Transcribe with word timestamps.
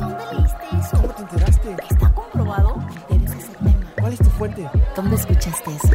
¿Dónde 0.00 0.24
leíste 0.32 0.64
eso? 0.78 0.96
¿Cómo 0.96 1.12
te 1.14 1.22
enteraste? 1.22 1.76
¿Está 1.90 2.14
comprobado? 2.14 2.76
Debes 3.10 3.32
ese 3.32 3.52
tema. 3.56 3.92
¿Cuál 4.00 4.12
es 4.14 4.18
tu 4.18 4.30
fuente? 4.30 4.70
¿Dónde 4.96 5.16
escuchaste 5.16 5.70
eso? 5.76 5.88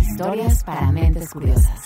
Historias 0.00 0.64
para 0.64 0.90
mentes 0.92 1.30
curiosas. 1.30 1.80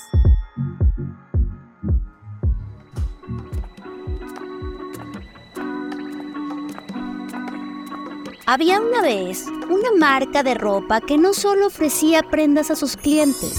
Había 8.46 8.80
una 8.80 9.03
vez 9.03 9.46
una 9.69 9.90
marca 9.98 10.42
de 10.42 10.54
ropa 10.54 11.01
que 11.01 11.19
no 11.19 11.35
solo 11.35 11.69
ofrecía 11.69 12.22
prendas 12.22 12.71
a 12.71 12.76
sus 12.76 12.96
clientes, 12.96 13.54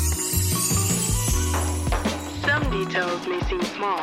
Some 2.46 2.70
details 2.72 3.28
may 3.28 3.40
seem 3.48 3.62
small, 3.76 4.00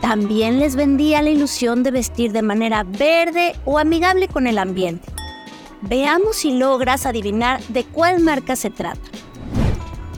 también 0.00 0.58
les 0.58 0.76
vendía 0.76 1.22
la 1.22 1.30
ilusión 1.30 1.82
de 1.82 1.90
vestir 1.90 2.32
de 2.32 2.42
manera 2.42 2.84
verde 2.84 3.54
o 3.64 3.78
amigable 3.78 4.28
con 4.28 4.46
el 4.46 4.58
ambiente. 4.58 5.12
Veamos 5.82 6.36
si 6.36 6.56
logras 6.58 7.06
adivinar 7.06 7.62
de 7.68 7.84
cuál 7.84 8.20
marca 8.20 8.56
se 8.56 8.70
trata. 8.70 9.00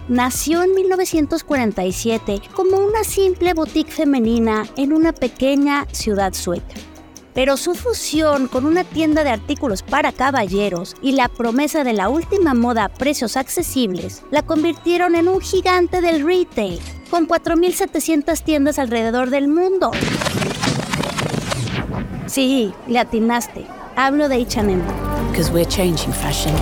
Nació 0.09 0.63
en 0.63 0.75
1947 0.75 2.43
como 2.55 2.79
una 2.79 3.05
simple 3.05 3.55
boutique 3.55 3.93
femenina 3.93 4.67
en 4.77 4.93
una 4.93 5.13
pequeña 5.13 5.87
ciudad 5.93 6.33
sueca. 6.33 6.75
Pero 7.35 7.57
su 7.57 7.75
fusión 7.75 8.49
con 8.49 8.65
una 8.65 8.85
tienda 8.85 9.25
de 9.25 9.31
artículos 9.31 9.83
para 9.83 10.13
caballeros 10.13 10.97
y 11.01 11.13
la 11.13 11.29
promesa 11.29 11.85
de 11.85 11.93
la 11.93 12.09
última 12.09 12.55
moda 12.55 12.85
a 12.85 12.89
precios 12.89 13.37
accesibles 13.37 14.23
la 14.31 14.43
convirtieron 14.43 15.15
en 15.15 15.29
un 15.29 15.41
gigante 15.41 16.01
del 16.01 16.27
retail, 16.27 16.81
con 17.11 17.29
4.700 17.29 18.43
tiendas 18.43 18.79
alrededor 18.79 19.31
del 19.31 19.49
mundo. 19.49 19.91
Sí, 22.27 22.73
le 22.87 22.99
atinaste. 22.99 23.67
Hablo 23.97 24.29
de 24.29 24.43
H&M. 24.43 24.81
Because 25.31 25.51
we're 25.51 25.65
changing 25.65 26.13
fashion. 26.13 26.55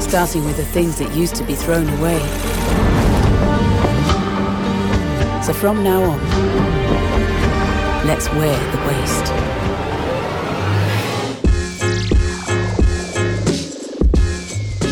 Starting 0.00 0.44
with 0.44 0.56
the 0.56 0.64
things 0.72 0.98
that 0.98 1.14
used 1.14 1.36
to 1.36 1.44
be 1.44 1.54
thrown 1.54 1.88
away. 1.98 2.18
So 5.42 5.52
from 5.52 5.82
now 5.84 6.02
on, 6.02 6.79
let's 8.04 8.28
wear 8.32 8.58
the 8.72 8.78
waste. 8.88 9.32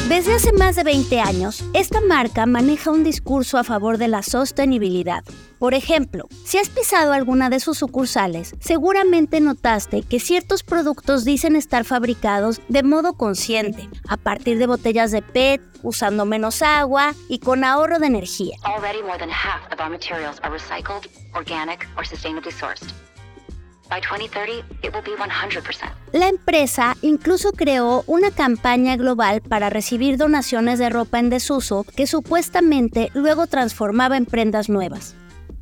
Desde 0.09 0.35
hace 0.35 0.53
más 0.53 0.75
de 0.75 0.85
20 0.85 1.21
años, 1.21 1.65
esta 1.75 2.01
marca 2.01 2.47
maneja 2.47 2.91
un 2.91 3.05
discurso 3.05 3.59
a 3.59 3.65
favor 3.65 3.99
de 3.99 4.09
la 4.09 4.23
sostenibilidad. 4.23 5.23
Por 5.59 5.75
ejemplo, 5.75 6.29
si 6.45 6.59
has 6.59 6.69
pisado 6.69 7.13
alguna 7.13 7.51
de 7.51 7.59
sus 7.59 7.79
sucursales, 7.79 8.55
seguramente 8.61 9.41
notaste 9.41 10.03
que 10.03 10.21
ciertos 10.21 10.63
productos 10.63 11.25
dicen 11.25 11.57
estar 11.57 11.85
fabricados 11.85 12.61
de 12.69 12.85
modo 12.85 13.15
consciente, 13.15 13.89
a 14.09 14.17
partir 14.17 14.59
de 14.59 14.69
botellas 14.69 15.11
de 15.11 15.21
PET, 15.21 15.61
usando 15.83 16.25
menos 16.25 16.63
agua 16.63 17.13
y 17.29 17.41
con 17.41 17.65
ahorro 17.65 17.99
de 17.99 18.07
energía. 18.07 18.57
Already 18.65 19.03
more 19.03 19.19
than 19.19 19.31
half 19.31 19.67
of 19.73 19.81
our 19.81 19.91
materials 19.91 20.39
are 20.43 20.57
recycled, 20.57 21.09
organic, 21.35 21.89
or 21.97 22.05
sustainably 22.07 22.53
sourced. 22.53 22.93
By 23.91 24.01
2030, 24.01 24.65
it 24.83 24.95
will 24.95 25.03
be 25.03 25.17
100%. 25.17 25.91
La 26.13 26.29
empresa 26.29 26.97
incluso 27.03 27.53
creó 27.53 28.05
una 28.07 28.31
campaña 28.31 28.97
global 28.97 29.41
para 29.41 29.71
recibir 29.71 30.19
donaciones 30.19 30.79
de 30.79 30.89
ropa 30.91 31.19
en 31.19 31.31
desuso 31.31 31.85
que 31.97 32.07
supuestamente 32.07 33.11
luego 33.15 33.49
transformaba 33.49 34.17
en 34.17 34.27
prendas 34.27 34.69
nuevas. 34.69 35.17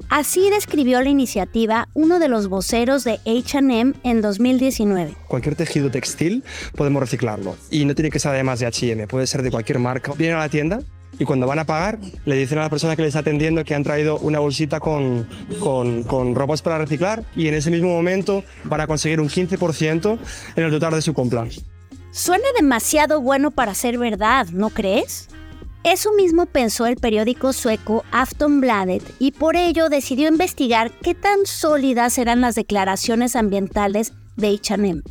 Así 0.09 0.51
describió 0.51 1.03
la 1.03 1.09
iniciativa 1.09 1.89
uno 1.95 2.21
de 2.21 2.29
los 2.29 2.49
voceros 2.49 3.03
de 3.03 3.19
HM 3.25 3.95
en 4.05 4.21
2019. 4.23 5.15
Cualquier 5.27 5.57
tejido 5.57 5.91
textil 5.91 6.45
podemos 6.77 7.01
reciclarlo. 7.01 7.57
Y 7.71 7.85
no 7.85 7.95
tiene 7.95 8.11
que 8.11 8.21
ser 8.21 8.33
además 8.33 8.61
de 8.61 8.67
H&M, 8.67 9.07
puede 9.09 9.27
ser 9.27 9.43
de 9.43 9.51
cualquier 9.51 9.81
marca. 9.81 10.13
Vienen 10.17 10.37
a 10.37 10.41
la 10.41 10.49
tienda 10.49 10.81
y 11.19 11.25
cuando 11.25 11.47
van 11.47 11.59
a 11.59 11.65
pagar 11.65 11.99
le 12.25 12.37
dicen 12.37 12.59
a 12.59 12.63
la 12.63 12.71
persona 12.71 12.95
que 12.95 13.03
les 13.03 13.09
está 13.09 13.21
atendiendo 13.21 13.65
que 13.65 13.75
han 13.75 13.83
traído 13.83 14.19
una 14.19 14.39
bolsita 14.39 14.79
con, 14.79 15.29
con, 15.61 16.05
con 16.05 16.35
ropas 16.35 16.63
para 16.63 16.79
reciclar 16.79 17.25
y 17.35 17.49
en 17.49 17.55
ese 17.55 17.71
mismo 17.71 17.89
momento 17.89 18.45
van 18.65 18.83
a 18.83 18.87
conseguir 18.87 19.21
un 19.21 19.29
15% 19.29 20.19
en 20.55 20.65
el 20.65 20.71
total 20.71 20.95
de 20.95 21.03
su 21.03 21.15
compra. 21.15 21.47
Suena 22.13 22.47
demasiado 22.57 23.21
bueno 23.21 23.51
para 23.51 23.75
ser 23.75 23.99
verdad, 23.99 24.47
¿no 24.53 24.71
crees? 24.71 25.29
Eso 25.87 26.13
mismo 26.13 26.47
pensó 26.47 26.87
el 26.87 26.97
periódico 26.97 27.53
sueco 27.53 28.05
Aftonbladet 28.11 29.05
y 29.21 29.31
por 29.31 29.55
ello 29.55 29.89
decidió 29.89 30.29
investigar 30.29 30.91
qué 30.91 31.15
tan 31.15 31.47
sólidas 31.47 32.19
eran 32.19 32.41
las 32.41 32.57
declaraciones 32.57 33.37
ambientales 33.37 34.13
de 34.35 34.49
H&M. 34.49 35.03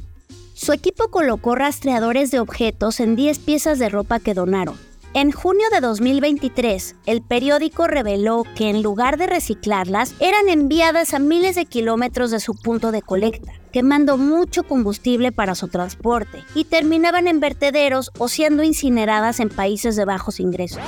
Su 0.54 0.74
equipo 0.74 1.08
colocó 1.08 1.56
rastreadores 1.56 2.30
de 2.30 2.42
objetos 2.42 3.00
en 3.00 3.16
10 3.16 3.40
piezas 3.40 3.80
de 3.80 3.88
ropa 3.88 4.20
que 4.20 4.34
donaron. 4.34 4.76
En 5.16 5.32
junio 5.32 5.64
de 5.72 5.80
2023, 5.80 6.98
el 7.06 7.22
periódico 7.22 7.88
reveló 7.88 8.44
que 8.54 8.70
en 8.70 8.84
lugar 8.84 9.18
de 9.18 9.28
reciclarlas, 9.28 10.14
eran 10.20 10.50
enviadas 10.50 11.14
a 11.14 11.20
miles 11.20 11.56
de 11.56 11.66
kilómetros 11.66 12.32
de 12.32 12.42
su 12.42 12.54
punto 12.54 12.92
de 12.92 13.02
colecta, 13.02 13.54
quemando 13.72 14.18
mucho 14.18 14.64
combustible 14.64 15.32
para 15.32 15.56
su 15.56 15.70
transporte, 15.70 16.44
y 16.54 16.66
terminaban 16.66 17.30
en 17.30 17.40
vertederos 17.40 18.12
o 18.18 18.28
siendo 18.28 18.62
incineradas 18.62 19.40
en 19.40 19.48
países 19.48 19.96
de 19.96 20.04
bajos 20.04 20.42
ingresos. 20.42 20.84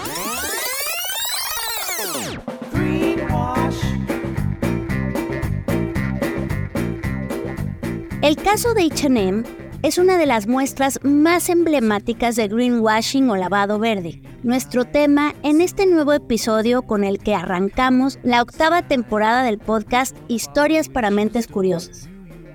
El 8.22 8.36
caso 8.36 8.74
de 8.74 8.90
H&M 8.92 9.57
es 9.84 9.98
una 9.98 10.18
de 10.18 10.26
las 10.26 10.48
muestras 10.48 11.00
más 11.04 11.50
emblemáticas 11.50 12.36
de 12.36 12.48
greenwashing 12.48 13.30
o 13.30 13.36
lavado 13.36 13.78
verde. 13.78 14.22
Nuestro 14.44 14.86
tema 14.86 15.36
en 15.44 15.62
este 15.62 15.86
nuevo 15.86 16.14
episodio 16.14 16.82
con 16.82 17.04
el 17.04 17.20
que 17.20 17.36
arrancamos 17.36 18.18
la 18.24 18.42
octava 18.42 18.82
temporada 18.82 19.44
del 19.44 19.60
podcast 19.60 20.16
Historias 20.28 20.90
para 20.90 21.12
Mentes 21.12 21.48
Curiosas. 21.48 22.10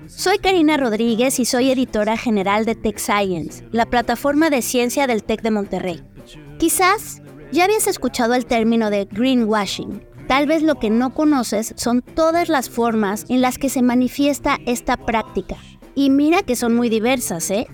Soy 0.07 0.37
Karina 0.37 0.75
Rodríguez 0.75 1.39
y 1.39 1.45
soy 1.45 1.71
editora 1.71 2.17
general 2.17 2.65
de 2.65 2.75
Tech 2.75 2.97
Science, 2.97 3.65
la 3.71 3.85
plataforma 3.85 4.49
de 4.49 4.61
ciencia 4.61 5.07
del 5.07 5.23
TEC 5.23 5.41
de 5.41 5.51
Monterrey. 5.51 6.03
Quizás 6.59 7.21
ya 7.51 7.63
habías 7.63 7.87
escuchado 7.87 8.33
el 8.33 8.45
término 8.45 8.89
de 8.89 9.05
greenwashing. 9.05 10.05
Tal 10.27 10.45
vez 10.45 10.61
lo 10.61 10.75
que 10.75 10.89
no 10.89 11.13
conoces 11.13 11.73
son 11.77 12.01
todas 12.01 12.49
las 12.49 12.69
formas 12.69 13.25
en 13.29 13.41
las 13.41 13.57
que 13.57 13.69
se 13.69 13.81
manifiesta 13.81 14.57
esta 14.65 14.97
práctica. 14.97 15.57
Y 15.95 16.09
mira 16.09 16.43
que 16.43 16.55
son 16.55 16.75
muy 16.75 16.89
diversas, 16.89 17.49
¿eh? 17.51 17.67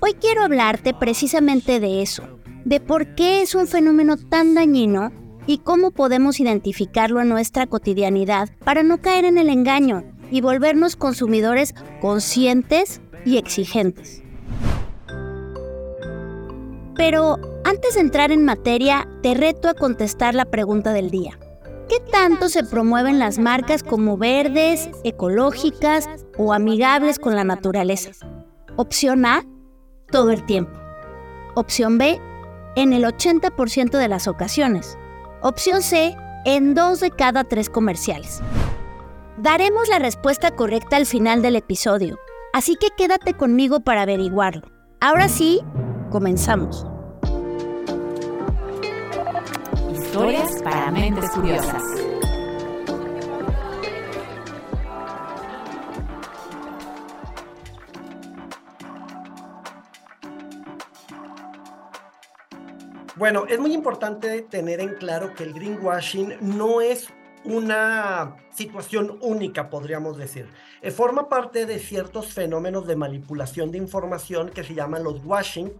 Hoy 0.00 0.14
quiero 0.14 0.42
hablarte 0.42 0.94
precisamente 0.94 1.80
de 1.80 2.02
eso, 2.02 2.22
de 2.64 2.78
por 2.80 3.14
qué 3.14 3.42
es 3.42 3.54
un 3.54 3.66
fenómeno 3.66 4.16
tan 4.16 4.54
dañino 4.54 5.10
y 5.46 5.58
cómo 5.58 5.90
podemos 5.90 6.40
identificarlo 6.40 7.20
en 7.20 7.30
nuestra 7.30 7.66
cotidianidad 7.66 8.50
para 8.64 8.82
no 8.82 9.00
caer 9.00 9.24
en 9.24 9.38
el 9.38 9.48
engaño 9.48 10.04
y 10.30 10.40
volvernos 10.42 10.94
consumidores 10.94 11.74
conscientes 12.00 13.00
y 13.24 13.38
exigentes. 13.38 14.22
Pero 16.94 17.38
antes 17.64 17.94
de 17.94 18.00
entrar 18.00 18.30
en 18.30 18.44
materia, 18.44 19.08
te 19.22 19.34
reto 19.34 19.68
a 19.68 19.74
contestar 19.74 20.34
la 20.34 20.44
pregunta 20.44 20.92
del 20.92 21.10
día. 21.10 21.38
¿Qué 21.88 22.00
tanto 22.00 22.50
se 22.50 22.64
promueven 22.64 23.18
las 23.18 23.38
marcas 23.38 23.82
como 23.82 24.18
verdes, 24.18 24.90
ecológicas 25.04 26.06
o 26.36 26.52
amigables 26.52 27.18
con 27.18 27.34
la 27.34 27.44
naturaleza? 27.44 28.10
Opción 28.76 29.24
A, 29.24 29.42
todo 30.10 30.30
el 30.30 30.44
tiempo. 30.44 30.78
Opción 31.54 31.96
B, 31.96 32.20
en 32.76 32.92
el 32.92 33.04
80% 33.04 33.96
de 33.96 34.08
las 34.08 34.28
ocasiones. 34.28 34.98
Opción 35.40 35.80
C, 35.80 36.14
en 36.44 36.74
dos 36.74 37.00
de 37.00 37.10
cada 37.10 37.44
tres 37.44 37.70
comerciales. 37.70 38.42
Daremos 39.38 39.88
la 39.88 39.98
respuesta 39.98 40.50
correcta 40.50 40.96
al 40.96 41.06
final 41.06 41.40
del 41.40 41.56
episodio, 41.56 42.18
así 42.52 42.76
que 42.76 42.88
quédate 42.98 43.32
conmigo 43.32 43.80
para 43.80 44.02
averiguarlo. 44.02 44.68
Ahora 45.00 45.28
sí, 45.28 45.62
comenzamos. 46.10 46.86
Historias 50.08 50.62
para 50.62 50.90
mentes 50.90 51.28
curiosas. 51.32 51.82
Bueno, 63.16 63.44
es 63.48 63.60
muy 63.60 63.74
importante 63.74 64.40
tener 64.40 64.80
en 64.80 64.94
claro 64.94 65.34
que 65.34 65.44
el 65.44 65.52
greenwashing 65.52 66.38
no 66.40 66.80
es 66.80 67.08
una 67.44 68.34
situación 68.54 69.18
única, 69.20 69.68
podríamos 69.68 70.16
decir. 70.16 70.48
Eh, 70.80 70.90
forma 70.90 71.28
parte 71.28 71.66
de 71.66 71.78
ciertos 71.78 72.32
fenómenos 72.32 72.86
de 72.86 72.96
manipulación 72.96 73.70
de 73.72 73.76
información 73.76 74.48
que 74.48 74.64
se 74.64 74.74
llaman 74.74 75.04
los 75.04 75.22
washing. 75.22 75.70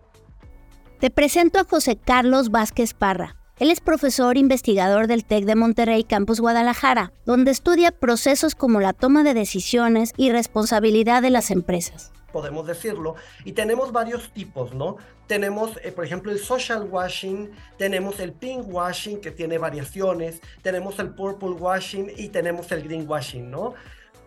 Te 1.01 1.09
presento 1.09 1.61
a 1.61 1.65
José 1.65 1.97
Carlos 1.97 2.51
Vázquez 2.51 2.93
Parra. 2.93 3.38
Él 3.61 3.73
es 3.73 3.81
profesor 3.81 4.37
investigador 4.37 5.09
del 5.09 5.25
TEC 5.25 5.45
de 5.45 5.57
Monterrey 5.57 6.05
Campus 6.05 6.39
Guadalajara, 6.41 7.13
donde 7.27 7.51
estudia 7.51 7.91
procesos 7.91 8.55
como 8.55 8.81
la 8.81 8.93
toma 8.93 9.25
de 9.25 9.35
decisiones 9.35 10.13
y 10.17 10.31
responsabilidad 10.31 11.23
de 11.23 11.31
las 11.31 11.51
empresas 11.51 12.13
podemos 12.33 12.67
decirlo, 12.67 13.17
y 13.47 13.53
tenemos 13.53 13.91
varios 13.91 14.31
tipos, 14.33 14.75
¿no? 14.75 14.99
Tenemos, 15.27 15.79
eh, 15.83 15.93
por 15.93 16.05
ejemplo, 16.05 16.31
el 16.31 16.39
social 16.39 16.87
washing, 16.89 17.51
tenemos 17.79 18.21
el 18.21 18.33
pink 18.33 18.67
washing 18.69 19.21
que 19.21 19.31
tiene 19.31 19.57
variaciones, 19.57 20.41
tenemos 20.63 20.99
el 20.99 21.15
purple 21.15 21.53
washing 21.53 22.13
y 22.17 22.29
tenemos 22.29 22.71
el 22.71 22.83
green 22.83 23.09
washing, 23.09 23.51
¿no? 23.51 23.75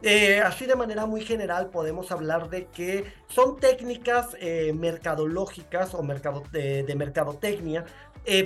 Eh, 0.04 0.42
así 0.44 0.66
de 0.66 0.76
manera 0.76 1.06
muy 1.06 1.22
general 1.22 1.70
podemos 1.70 2.12
hablar 2.12 2.50
de 2.50 2.66
que 2.66 3.06
son 3.28 3.60
técnicas 3.60 4.36
eh, 4.40 4.74
mercadológicas 4.74 5.94
o 5.94 6.02
mercado, 6.02 6.42
de, 6.52 6.92
mercadotecnia 6.96 7.86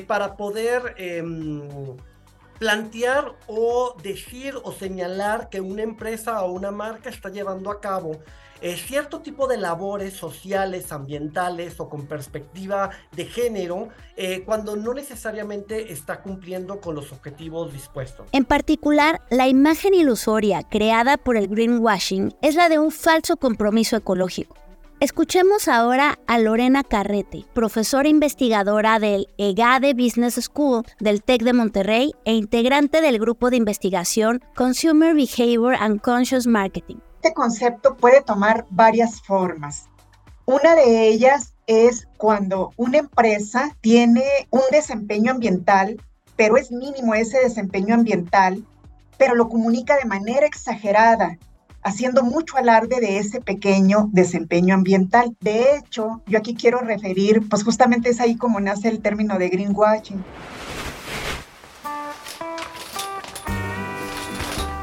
para 0.08 0.38
poder 0.38 0.96
em, 0.98 1.62
plantear 2.60 3.34
o 3.48 3.96
decir 4.02 4.56
o 4.64 4.72
señalar 4.72 5.50
que 5.50 5.62
una 5.62 5.84
empresa 5.84 6.42
o 6.44 6.52
una 6.52 6.72
marca 6.72 7.10
está 7.10 7.30
llevando 7.30 7.70
a 7.70 7.82
cabo 7.82 8.20
eh, 8.62 8.78
cierto 8.78 9.20
tipo 9.20 9.48
de 9.48 9.58
labores 9.58 10.14
sociales, 10.14 10.92
ambientales 10.92 11.80
o 11.80 11.90
con 11.90 12.08
perspectiva 12.08 12.90
de 13.12 13.26
género, 13.26 13.90
eh, 14.16 14.44
cuando 14.46 14.78
no 14.78 14.94
necesariamente 14.94 15.92
está 15.92 16.22
cumpliendo 16.22 16.80
con 16.80 16.96
los 16.96 17.12
objetivos 17.12 17.74
dispuestos. 17.74 18.28
En 18.32 18.46
particular, 18.46 19.22
la 19.30 19.48
imagen 19.48 19.94
ilusoria 19.94 20.64
creada 20.64 21.18
por 21.18 21.36
el 21.36 21.50
greenwashing 21.50 22.34
es 22.42 22.56
la 22.56 22.70
de 22.70 22.80
un 22.80 22.92
falso 22.92 23.36
compromiso 23.36 23.98
ecológico. 23.98 24.56
Escuchemos 25.00 25.68
ahora 25.68 26.20
a 26.26 26.40
Lorena 26.40 26.84
Carrete, 26.84 27.46
profesora 27.54 28.08
investigadora 28.08 29.00
del 29.00 29.28
EGADE 29.38 29.94
Business 29.94 30.36
School 30.36 30.84
del 31.00 31.22
TEC 31.22 31.44
de 31.44 31.54
Monterrey 31.54 32.14
e 32.24 32.34
integrante 32.34 33.02
del 33.02 33.20
grupo 33.20 33.50
de 33.50 33.58
investigación 33.58 34.42
Consumer 34.56 35.14
Behavior 35.14 35.76
and 35.76 36.02
Conscious 36.02 36.48
Marketing 36.48 36.98
este 37.26 37.34
concepto 37.34 37.98
puede 37.98 38.22
tomar 38.22 38.68
varias 38.70 39.20
formas. 39.20 39.90
Una 40.46 40.76
de 40.76 41.08
ellas 41.08 41.56
es 41.66 42.08
cuando 42.18 42.72
una 42.78 43.00
empresa 43.00 43.76
tiene 43.82 44.22
un 44.52 44.62
desempeño 44.70 45.32
ambiental, 45.32 46.00
pero 46.36 46.56
es 46.56 46.72
mínimo 46.72 47.16
ese 47.16 47.40
desempeño 47.40 47.96
ambiental, 47.96 48.64
pero 49.18 49.34
lo 49.34 49.50
comunica 49.50 49.98
de 49.98 50.06
manera 50.06 50.46
exagerada, 50.46 51.40
haciendo 51.86 52.24
mucho 52.24 52.58
alarde 52.58 53.00
de 53.00 53.20
ese 53.20 53.40
pequeño 53.40 54.10
desempeño 54.12 54.74
ambiental. 54.74 55.38
De 55.40 55.78
hecho, 55.78 56.22
yo 56.26 56.40
aquí 56.40 56.56
quiero 56.56 56.80
referir, 56.80 57.48
pues 57.48 57.64
justamente 57.64 58.10
es 58.10 58.20
ahí 58.20 58.36
como 58.36 58.60
nace 58.60 58.90
el 58.90 59.02
término 59.02 59.38
de 59.38 59.50
greenwashing. 59.50 60.22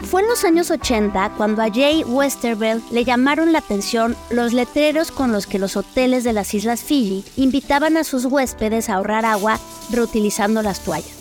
Fue 0.04 0.20
en 0.22 0.28
los 0.28 0.44
años 0.44 0.70
80 0.70 1.32
cuando 1.36 1.62
a 1.62 1.70
Jay 1.70 2.04
Westerveld 2.04 2.82
le 2.92 3.04
llamaron 3.04 3.50
la 3.50 3.58
atención 3.58 4.14
los 4.30 4.52
letreros 4.52 5.10
con 5.10 5.32
los 5.32 5.46
que 5.46 5.58
los 5.58 5.76
hoteles 5.76 6.22
de 6.22 6.34
las 6.34 6.54
Islas 6.54 6.82
Fiji 6.82 7.24
invitaban 7.36 7.96
a 7.96 8.04
sus 8.04 8.26
huéspedes 8.26 8.88
a 8.88 8.96
ahorrar 8.96 9.24
agua 9.24 9.58
reutilizando 9.90 10.62
las 10.62 10.80
toallas. 10.84 11.16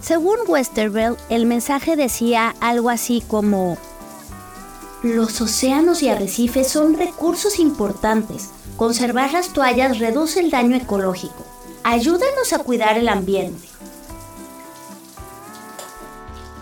Según 0.00 0.36
Westerveld, 0.46 1.18
el 1.28 1.44
mensaje 1.44 1.96
decía 1.96 2.54
algo 2.60 2.88
así 2.88 3.22
como, 3.26 3.76
los 5.02 5.40
océanos 5.40 6.02
y 6.02 6.08
arrecifes 6.08 6.68
son 6.68 6.94
recursos 6.94 7.58
importantes. 7.58 8.50
Conservar 8.76 9.32
las 9.32 9.52
toallas 9.52 9.98
reduce 9.98 10.40
el 10.40 10.50
daño 10.50 10.76
ecológico. 10.76 11.44
Ayúdanos 11.84 12.52
a 12.52 12.58
cuidar 12.58 12.98
el 12.98 13.08
ambiente. 13.08 13.68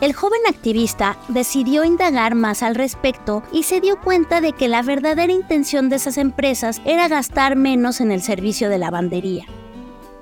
El 0.00 0.12
joven 0.12 0.40
activista 0.48 1.18
decidió 1.26 1.84
indagar 1.84 2.36
más 2.36 2.62
al 2.62 2.76
respecto 2.76 3.42
y 3.52 3.64
se 3.64 3.80
dio 3.80 4.00
cuenta 4.00 4.40
de 4.40 4.52
que 4.52 4.68
la 4.68 4.82
verdadera 4.82 5.32
intención 5.32 5.88
de 5.88 5.96
esas 5.96 6.18
empresas 6.18 6.80
era 6.84 7.08
gastar 7.08 7.56
menos 7.56 8.00
en 8.00 8.12
el 8.12 8.22
servicio 8.22 8.68
de 8.68 8.78
lavandería. 8.78 9.46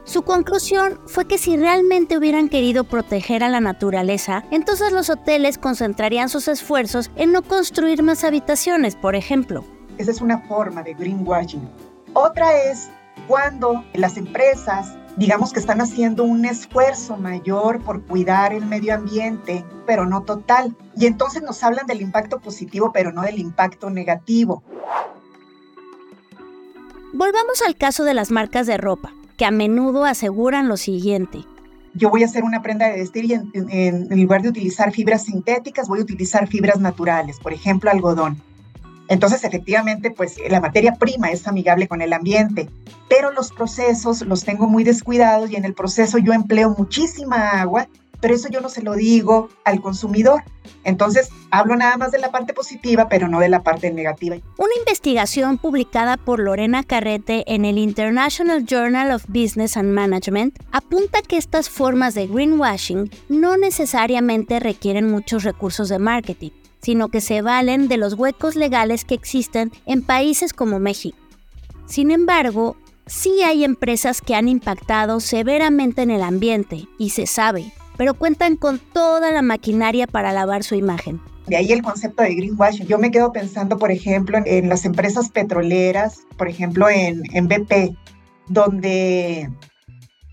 Su 0.06 0.22
conclusión 0.22 1.00
fue 1.06 1.26
que 1.26 1.36
si 1.36 1.56
realmente 1.56 2.16
hubieran 2.16 2.48
querido 2.48 2.84
proteger 2.84 3.42
a 3.42 3.48
la 3.48 3.60
naturaleza, 3.60 4.44
entonces 4.50 4.92
los 4.92 5.10
hoteles 5.10 5.58
concentrarían 5.58 6.28
sus 6.28 6.48
esfuerzos 6.48 7.10
en 7.16 7.32
no 7.32 7.42
construir 7.42 8.02
más 8.02 8.24
habitaciones, 8.24 8.94
por 8.96 9.16
ejemplo. 9.16 9.64
Esa 9.98 10.12
es 10.12 10.20
una 10.20 10.38
forma 10.46 10.82
de 10.82 10.94
greenwashing. 10.94 11.68
Otra 12.14 12.56
es 12.56 12.88
cuando 13.26 13.84
las 13.94 14.16
empresas 14.16 14.96
digamos 15.16 15.52
que 15.52 15.60
están 15.60 15.80
haciendo 15.80 16.24
un 16.24 16.44
esfuerzo 16.44 17.16
mayor 17.16 17.82
por 17.82 18.02
cuidar 18.02 18.52
el 18.52 18.66
medio 18.66 18.94
ambiente, 18.94 19.64
pero 19.86 20.06
no 20.06 20.22
total. 20.22 20.76
Y 20.96 21.06
entonces 21.06 21.42
nos 21.42 21.62
hablan 21.64 21.86
del 21.86 22.02
impacto 22.02 22.38
positivo, 22.38 22.92
pero 22.92 23.12
no 23.12 23.22
del 23.22 23.38
impacto 23.38 23.90
negativo. 23.90 24.62
Volvamos 27.14 27.62
al 27.66 27.76
caso 27.76 28.04
de 28.04 28.12
las 28.12 28.30
marcas 28.30 28.66
de 28.66 28.76
ropa, 28.76 29.14
que 29.36 29.44
a 29.44 29.50
menudo 29.50 30.04
aseguran 30.04 30.68
lo 30.68 30.76
siguiente. 30.76 31.44
Yo 31.94 32.10
voy 32.10 32.22
a 32.22 32.26
hacer 32.26 32.44
una 32.44 32.62
prenda 32.62 32.88
de 32.88 32.98
vestir 32.98 33.24
y 33.24 33.32
en, 33.32 33.48
en 33.52 34.20
lugar 34.20 34.42
de 34.42 34.50
utilizar 34.50 34.92
fibras 34.92 35.24
sintéticas, 35.24 35.88
voy 35.88 36.00
a 36.00 36.02
utilizar 36.02 36.46
fibras 36.46 36.78
naturales, 36.78 37.38
por 37.40 37.52
ejemplo, 37.52 37.90
algodón. 37.90 38.42
Entonces, 39.08 39.44
efectivamente, 39.44 40.10
pues 40.10 40.36
la 40.48 40.60
materia 40.60 40.96
prima 40.96 41.30
es 41.30 41.46
amigable 41.46 41.86
con 41.86 42.02
el 42.02 42.12
ambiente, 42.12 42.68
pero 43.08 43.30
los 43.32 43.52
procesos 43.52 44.22
los 44.22 44.44
tengo 44.44 44.66
muy 44.66 44.84
descuidados 44.84 45.50
y 45.50 45.56
en 45.56 45.64
el 45.64 45.74
proceso 45.74 46.18
yo 46.18 46.32
empleo 46.32 46.74
muchísima 46.76 47.60
agua, 47.60 47.88
pero 48.26 48.34
eso 48.34 48.48
yo 48.48 48.60
no 48.60 48.68
se 48.68 48.82
lo 48.82 48.94
digo 48.94 49.50
al 49.62 49.80
consumidor. 49.80 50.42
Entonces, 50.82 51.28
hablo 51.52 51.76
nada 51.76 51.96
más 51.96 52.10
de 52.10 52.18
la 52.18 52.32
parte 52.32 52.54
positiva, 52.54 53.08
pero 53.08 53.28
no 53.28 53.38
de 53.38 53.48
la 53.48 53.62
parte 53.62 53.92
negativa. 53.92 54.34
Una 54.58 54.74
investigación 54.80 55.58
publicada 55.58 56.16
por 56.16 56.40
Lorena 56.40 56.82
Carrete 56.82 57.44
en 57.46 57.64
el 57.64 57.78
International 57.78 58.66
Journal 58.66 59.12
of 59.12 59.26
Business 59.28 59.76
and 59.76 59.92
Management 59.92 60.58
apunta 60.72 61.22
que 61.22 61.36
estas 61.36 61.70
formas 61.70 62.14
de 62.14 62.26
greenwashing 62.26 63.12
no 63.28 63.56
necesariamente 63.56 64.58
requieren 64.58 65.08
muchos 65.08 65.44
recursos 65.44 65.88
de 65.88 66.00
marketing 66.00 66.50
sino 66.82 67.08
que 67.08 67.20
se 67.20 67.42
valen 67.42 67.88
de 67.88 67.96
los 67.96 68.14
huecos 68.14 68.54
legales 68.54 69.04
que 69.04 69.14
existen 69.14 69.72
en 69.86 70.02
países 70.02 70.52
como 70.52 70.78
México. 70.78 71.16
Sin 71.86 72.12
embargo, 72.12 72.76
sí 73.06 73.42
hay 73.42 73.64
empresas 73.64 74.20
que 74.20 74.36
han 74.36 74.46
impactado 74.46 75.18
severamente 75.18 76.02
en 76.02 76.10
el 76.10 76.22
ambiente, 76.22 76.86
y 76.96 77.10
se 77.10 77.26
sabe, 77.26 77.72
pero 77.96 78.14
cuentan 78.14 78.56
con 78.56 78.78
toda 78.78 79.30
la 79.30 79.42
maquinaria 79.42 80.06
para 80.06 80.32
lavar 80.32 80.62
su 80.62 80.74
imagen. 80.74 81.20
De 81.46 81.56
ahí 81.56 81.72
el 81.72 81.82
concepto 81.82 82.22
de 82.22 82.34
greenwashing. 82.34 82.86
Yo 82.86 82.98
me 82.98 83.10
quedo 83.10 83.32
pensando, 83.32 83.78
por 83.78 83.90
ejemplo, 83.90 84.38
en 84.44 84.68
las 84.68 84.84
empresas 84.84 85.30
petroleras, 85.30 86.20
por 86.36 86.48
ejemplo, 86.48 86.88
en, 86.88 87.22
en 87.32 87.46
BP, 87.46 87.96
donde 88.48 89.48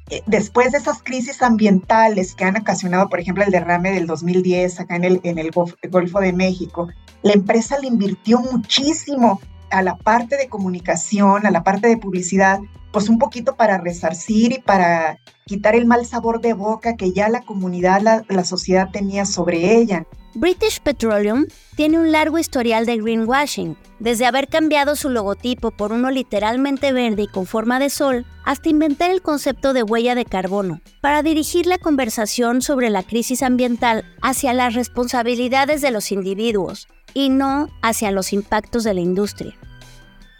eh, 0.10 0.22
después 0.25 0.72
de 0.72 0.79
esas 0.79 1.01
crisis 1.01 1.41
ambientales 1.41 2.36
que 2.36 2.46
han 2.46 2.58
ocasionado, 2.58 3.10
por 3.10 3.20
ejemplo, 3.20 3.43
el 3.43 3.51
derrame 3.51 3.91
del 3.91 4.08
2010 4.08 4.79
acá 4.79 4.96
en 4.96 5.03
el, 5.05 5.22
en 5.24 5.38
el 5.39 5.51
Golfo 5.51 6.20
de 6.20 6.34
México, 6.34 6.89
la 7.22 7.34
empresa 7.34 7.79
le 7.79 7.88
invirtió 7.88 8.39
muchísimo 8.39 9.39
a 9.72 9.82
la 9.82 9.96
parte 9.96 10.38
de 10.38 10.50
comunicación, 10.50 11.46
a 11.46 11.51
la 11.51 11.63
parte 11.63 11.88
de 11.88 11.98
publicidad, 11.98 12.60
pues 12.93 13.09
un 13.09 13.17
poquito 13.17 13.55
para 13.55 13.79
resarcir 13.79 14.53
y 14.53 14.59
para 14.59 15.19
quitar 15.45 15.75
el 15.75 15.85
mal 15.85 16.05
sabor 16.05 16.39
de 16.39 16.53
boca 16.53 16.95
que 16.95 17.12
ya 17.12 17.27
la 17.27 17.41
comunidad, 17.41 18.01
la, 18.29 18.43
sociedad 18.45 18.89
tenía 18.93 19.25
sobre 19.25 19.75
ella. 19.75 20.05
British 20.35 20.79
Petroleum 20.79 21.45
tiene 21.75 22.00
un 22.00 22.12
largo 22.12 22.38
historial 22.38 22.85
de 22.85 22.97
greenwashing, 22.97 23.77
desde 24.00 24.25
haber 24.25 24.47
cambiado 24.47 24.95
su 24.95 25.09
logotipo 25.09 25.71
por 25.71 25.91
uno 25.91 26.12
literalmente 26.12 26.91
verde 26.91 27.23
y 27.23 27.27
con 27.27 27.45
forma 27.45 27.79
de 27.79 27.89
sol, 27.89 28.25
hasta 28.45 28.69
inventar 28.69 29.12
el 29.12 29.21
concepto 29.21 29.73
de 29.73 29.83
huella 29.83 30.15
de 30.15 30.25
carbono, 30.25 30.81
para 31.01 31.23
dirigir 31.23 31.65
la 31.65 31.77
conversación 31.77 32.62
sobre 32.62 32.89
la 32.89 33.03
crisis 33.03 33.41
ambiental 33.43 34.05
hacia 34.21 34.53
las 34.53 34.75
responsabilidades 34.75 35.81
de 35.81 35.91
los 35.91 36.12
individuos 36.12 36.88
y 37.13 37.29
no 37.29 37.69
hacia 37.81 38.12
los 38.12 38.33
impactos 38.33 38.83
de 38.83 38.93
la 38.93 39.01
industria. 39.01 39.55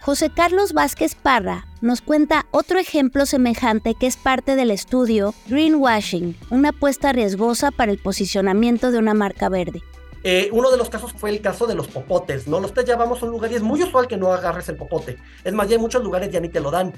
José 0.04 0.30
Carlos 0.30 0.74
Vázquez 0.74 1.16
Parra 1.16 1.66
nos 1.80 2.02
cuenta 2.02 2.46
otro 2.52 2.78
ejemplo 2.78 3.26
semejante 3.26 3.96
que 3.96 4.06
es 4.06 4.18
parte 4.18 4.58
del 4.58 4.70
estudio 4.70 5.34
Greenwashing, 5.48 6.38
una 6.50 6.70
apuesta 6.70 7.14
riesgosa 7.14 7.72
para 7.72 7.94
el 7.94 8.00
posicionamiento 8.00 8.92
de 8.92 8.98
una 8.98 9.14
marca 9.14 9.48
verde. 9.48 9.82
Eh, 10.26 10.50
uno 10.52 10.72
de 10.72 10.78
los 10.78 10.90
casos 10.90 11.14
fue 11.14 11.30
el 11.30 11.40
caso 11.40 11.68
de 11.68 11.76
los 11.76 11.88
popotes, 11.88 12.50
¿no? 12.50 12.60
Los 12.60 12.74
te 12.74 12.84
llevamos 12.84 13.24
a 13.24 13.28
un 13.28 13.32
lugar 13.32 13.50
y 13.54 13.56
es 13.56 13.62
muy 13.62 13.82
usual 13.82 14.10
que 14.10 14.18
no 14.18 14.34
agarres 14.34 14.68
el 14.68 14.76
popote. 14.76 15.20
Es 15.46 15.54
más, 15.54 15.70
ya 15.70 15.76
en 15.76 15.82
muchos 15.82 16.04
lugares 16.04 16.30
ya 16.30 16.42
ni 16.42 16.50
te 16.50 16.60
lo 16.60 16.70
dan. 16.70 16.92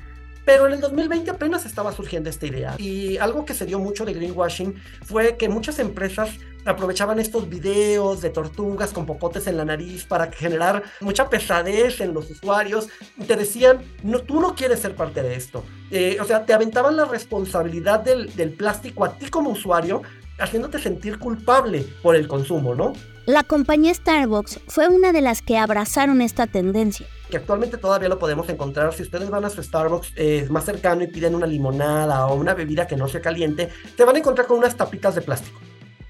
Pero 0.45 0.67
en 0.67 0.73
el 0.73 0.79
2020 0.79 1.31
apenas 1.31 1.65
estaba 1.65 1.91
surgiendo 1.91 2.29
esta 2.29 2.45
idea. 2.45 2.75
Y 2.77 3.17
algo 3.17 3.45
que 3.45 3.53
se 3.53 3.65
dio 3.65 3.79
mucho 3.79 4.05
de 4.05 4.13
greenwashing 4.13 4.75
fue 5.03 5.35
que 5.37 5.49
muchas 5.49 5.79
empresas 5.79 6.29
aprovechaban 6.65 7.19
estos 7.19 7.49
videos 7.49 8.21
de 8.21 8.29
tortugas 8.29 8.91
con 8.91 9.05
popotes 9.05 9.47
en 9.47 9.57
la 9.57 9.65
nariz 9.65 10.05
para 10.05 10.31
generar 10.31 10.83
mucha 10.99 11.29
pesadez 11.29 12.01
en 12.01 12.13
los 12.13 12.29
usuarios. 12.29 12.87
Te 13.27 13.35
decían, 13.35 13.81
no, 14.03 14.19
tú 14.19 14.39
no 14.39 14.55
quieres 14.55 14.79
ser 14.79 14.95
parte 14.95 15.21
de 15.21 15.35
esto. 15.35 15.63
Eh, 15.91 16.17
o 16.19 16.25
sea, 16.25 16.45
te 16.45 16.53
aventaban 16.53 16.95
la 16.95 17.05
responsabilidad 17.05 17.99
del, 17.99 18.33
del 18.35 18.53
plástico 18.53 19.05
a 19.05 19.17
ti 19.17 19.29
como 19.29 19.51
usuario, 19.51 20.01
haciéndote 20.39 20.79
sentir 20.79 21.19
culpable 21.19 21.85
por 22.01 22.15
el 22.15 22.27
consumo, 22.27 22.75
¿no? 22.75 22.93
La 23.25 23.43
compañía 23.43 23.93
Starbucks 23.93 24.59
fue 24.67 24.87
una 24.87 25.11
de 25.11 25.21
las 25.21 25.41
que 25.41 25.57
abrazaron 25.57 26.21
esta 26.21 26.45
tendencia. 26.45 27.07
Que 27.29 27.37
actualmente 27.37 27.77
todavía 27.77 28.09
lo 28.09 28.19
podemos 28.19 28.47
encontrar. 28.49 28.93
Si 28.93 29.03
ustedes 29.03 29.29
van 29.29 29.45
a 29.45 29.49
su 29.49 29.61
Starbucks 29.63 30.13
eh, 30.15 30.47
más 30.49 30.65
cercano 30.65 31.03
y 31.03 31.07
piden 31.07 31.35
una 31.35 31.47
limonada 31.47 32.27
o 32.27 32.35
una 32.35 32.53
bebida 32.53 32.87
que 32.87 32.95
no 32.95 33.07
sea 33.07 33.21
caliente, 33.21 33.69
te 33.95 34.03
van 34.03 34.15
a 34.15 34.19
encontrar 34.19 34.47
con 34.47 34.57
unas 34.57 34.75
tapitas 34.75 35.15
de 35.15 35.21
plástico. 35.21 35.59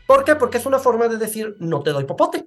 ¿Por 0.05 0.23
qué? 0.23 0.35
Porque 0.35 0.57
es 0.57 0.65
una 0.65 0.79
forma 0.79 1.07
de 1.07 1.17
decir, 1.17 1.55
no 1.59 1.81
te 1.81 1.91
doy 1.91 2.03
popote. 2.03 2.45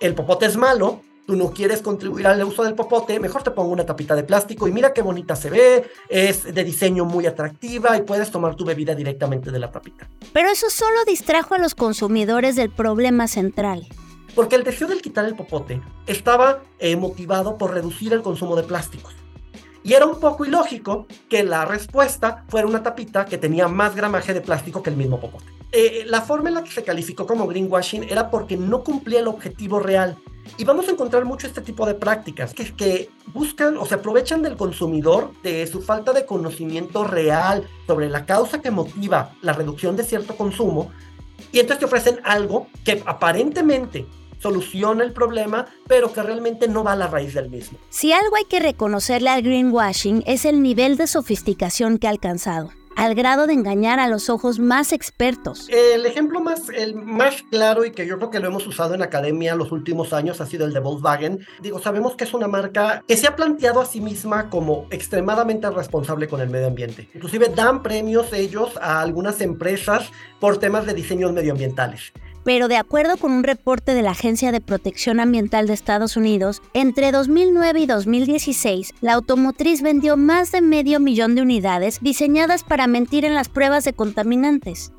El 0.00 0.14
popote 0.14 0.46
es 0.46 0.56
malo, 0.56 1.00
tú 1.26 1.36
no 1.36 1.52
quieres 1.52 1.80
contribuir 1.80 2.26
al 2.26 2.42
uso 2.44 2.64
del 2.64 2.74
popote, 2.74 3.18
mejor 3.20 3.42
te 3.42 3.50
pongo 3.50 3.70
una 3.70 3.86
tapita 3.86 4.14
de 4.14 4.24
plástico 4.24 4.66
y 4.66 4.72
mira 4.72 4.92
qué 4.92 5.02
bonita 5.02 5.36
se 5.36 5.50
ve, 5.50 5.90
es 6.08 6.52
de 6.52 6.64
diseño 6.64 7.04
muy 7.04 7.26
atractiva 7.26 7.96
y 7.96 8.02
puedes 8.02 8.30
tomar 8.30 8.56
tu 8.56 8.64
bebida 8.64 8.94
directamente 8.94 9.50
de 9.50 9.58
la 9.58 9.70
tapita. 9.70 10.08
Pero 10.32 10.50
eso 10.50 10.68
solo 10.70 11.04
distrajo 11.06 11.54
a 11.54 11.58
los 11.58 11.74
consumidores 11.74 12.56
del 12.56 12.70
problema 12.70 13.28
central. 13.28 13.86
Porque 14.34 14.56
el 14.56 14.64
deseo 14.64 14.88
del 14.88 15.02
quitar 15.02 15.24
el 15.26 15.36
popote 15.36 15.80
estaba 16.06 16.62
eh, 16.78 16.96
motivado 16.96 17.58
por 17.58 17.72
reducir 17.72 18.12
el 18.12 18.22
consumo 18.22 18.56
de 18.56 18.62
plásticos. 18.62 19.14
Y 19.84 19.94
era 19.94 20.06
un 20.06 20.20
poco 20.20 20.44
ilógico 20.44 21.06
que 21.28 21.42
la 21.42 21.64
respuesta 21.64 22.44
fuera 22.48 22.68
una 22.68 22.82
tapita 22.82 23.24
que 23.24 23.36
tenía 23.36 23.68
más 23.68 23.96
gramaje 23.96 24.32
de 24.32 24.40
plástico 24.40 24.82
que 24.82 24.90
el 24.90 24.96
mismo 24.96 25.20
popote. 25.20 25.46
Eh, 25.72 26.04
la 26.06 26.20
forma 26.20 26.48
en 26.48 26.54
la 26.54 26.64
que 26.64 26.70
se 26.70 26.84
calificó 26.84 27.26
como 27.26 27.46
greenwashing 27.46 28.04
era 28.04 28.30
porque 28.30 28.56
no 28.56 28.84
cumplía 28.84 29.20
el 29.20 29.26
objetivo 29.26 29.80
real. 29.80 30.16
Y 30.56 30.64
vamos 30.64 30.88
a 30.88 30.92
encontrar 30.92 31.24
mucho 31.24 31.46
este 31.46 31.60
tipo 31.60 31.86
de 31.86 31.94
prácticas 31.94 32.52
que, 32.54 32.64
que 32.74 33.10
buscan 33.32 33.76
o 33.76 33.86
se 33.86 33.94
aprovechan 33.94 34.42
del 34.42 34.56
consumidor, 34.56 35.32
de 35.42 35.66
su 35.66 35.80
falta 35.82 36.12
de 36.12 36.26
conocimiento 36.26 37.04
real 37.04 37.66
sobre 37.86 38.08
la 38.08 38.26
causa 38.26 38.60
que 38.60 38.70
motiva 38.70 39.34
la 39.40 39.52
reducción 39.52 39.96
de 39.96 40.04
cierto 40.04 40.36
consumo, 40.36 40.90
y 41.50 41.60
entonces 41.60 41.80
te 41.80 41.84
ofrecen 41.86 42.20
algo 42.24 42.66
que 42.84 43.02
aparentemente 43.06 44.06
soluciona 44.42 45.04
el 45.04 45.12
problema, 45.12 45.66
pero 45.86 46.12
que 46.12 46.22
realmente 46.22 46.68
no 46.68 46.84
va 46.84 46.92
a 46.92 46.96
la 46.96 47.06
raíz 47.06 47.34
del 47.34 47.48
mismo. 47.48 47.78
Si 47.90 48.12
algo 48.12 48.36
hay 48.36 48.44
que 48.44 48.60
reconocerle 48.60 49.30
al 49.30 49.42
greenwashing 49.42 50.24
es 50.26 50.44
el 50.44 50.62
nivel 50.62 50.96
de 50.96 51.06
sofisticación 51.06 51.98
que 51.98 52.08
ha 52.08 52.10
alcanzado 52.10 52.70
al 52.96 53.14
grado 53.14 53.46
de 53.46 53.54
engañar 53.54 53.98
a 53.98 54.08
los 54.08 54.28
ojos 54.28 54.58
más 54.58 54.92
expertos. 54.92 55.68
El 55.68 56.06
ejemplo 56.06 56.40
más, 56.40 56.68
el 56.68 56.94
más 56.94 57.42
claro 57.50 57.84
y 57.84 57.92
que 57.92 58.06
yo 58.06 58.18
creo 58.18 58.30
que 58.30 58.40
lo 58.40 58.48
hemos 58.48 58.66
usado 58.66 58.94
en 58.94 59.02
academia 59.02 59.54
los 59.54 59.72
últimos 59.72 60.12
años 60.12 60.40
ha 60.40 60.46
sido 60.46 60.66
el 60.66 60.72
de 60.72 60.80
Volkswagen. 60.80 61.46
Digo, 61.60 61.78
sabemos 61.80 62.16
que 62.16 62.24
es 62.24 62.34
una 62.34 62.48
marca 62.48 63.02
que 63.06 63.16
se 63.16 63.26
ha 63.26 63.36
planteado 63.36 63.80
a 63.80 63.86
sí 63.86 64.00
misma 64.00 64.50
como 64.50 64.86
extremadamente 64.90 65.70
responsable 65.70 66.28
con 66.28 66.40
el 66.40 66.50
medio 66.50 66.66
ambiente. 66.66 67.08
Inclusive 67.14 67.48
dan 67.48 67.82
premios 67.82 68.32
ellos 68.32 68.76
a 68.80 69.00
algunas 69.00 69.40
empresas 69.40 70.10
por 70.40 70.58
temas 70.58 70.86
de 70.86 70.94
diseños 70.94 71.32
medioambientales 71.32 72.12
pero 72.44 72.68
de 72.68 72.76
acuerdo 72.76 73.16
con 73.16 73.32
un 73.32 73.44
reporte 73.44 73.94
de 73.94 74.02
la 74.02 74.12
Agencia 74.12 74.52
de 74.52 74.60
Protección 74.60 75.20
Ambiental 75.20 75.66
de 75.66 75.74
Estados 75.74 76.16
Unidos, 76.16 76.62
entre 76.74 77.12
2009 77.12 77.80
y 77.80 77.86
2016, 77.86 78.94
la 79.00 79.14
automotriz 79.14 79.82
vendió 79.82 80.16
más 80.16 80.52
de 80.52 80.60
medio 80.60 81.00
millón 81.00 81.34
de 81.34 81.42
unidades 81.42 82.00
diseñadas 82.00 82.64
para 82.64 82.86
mentir 82.86 83.24
en 83.24 83.34
las 83.34 83.48
pruebas 83.48 83.84
de 83.84 83.92
contaminantes. 83.92 84.92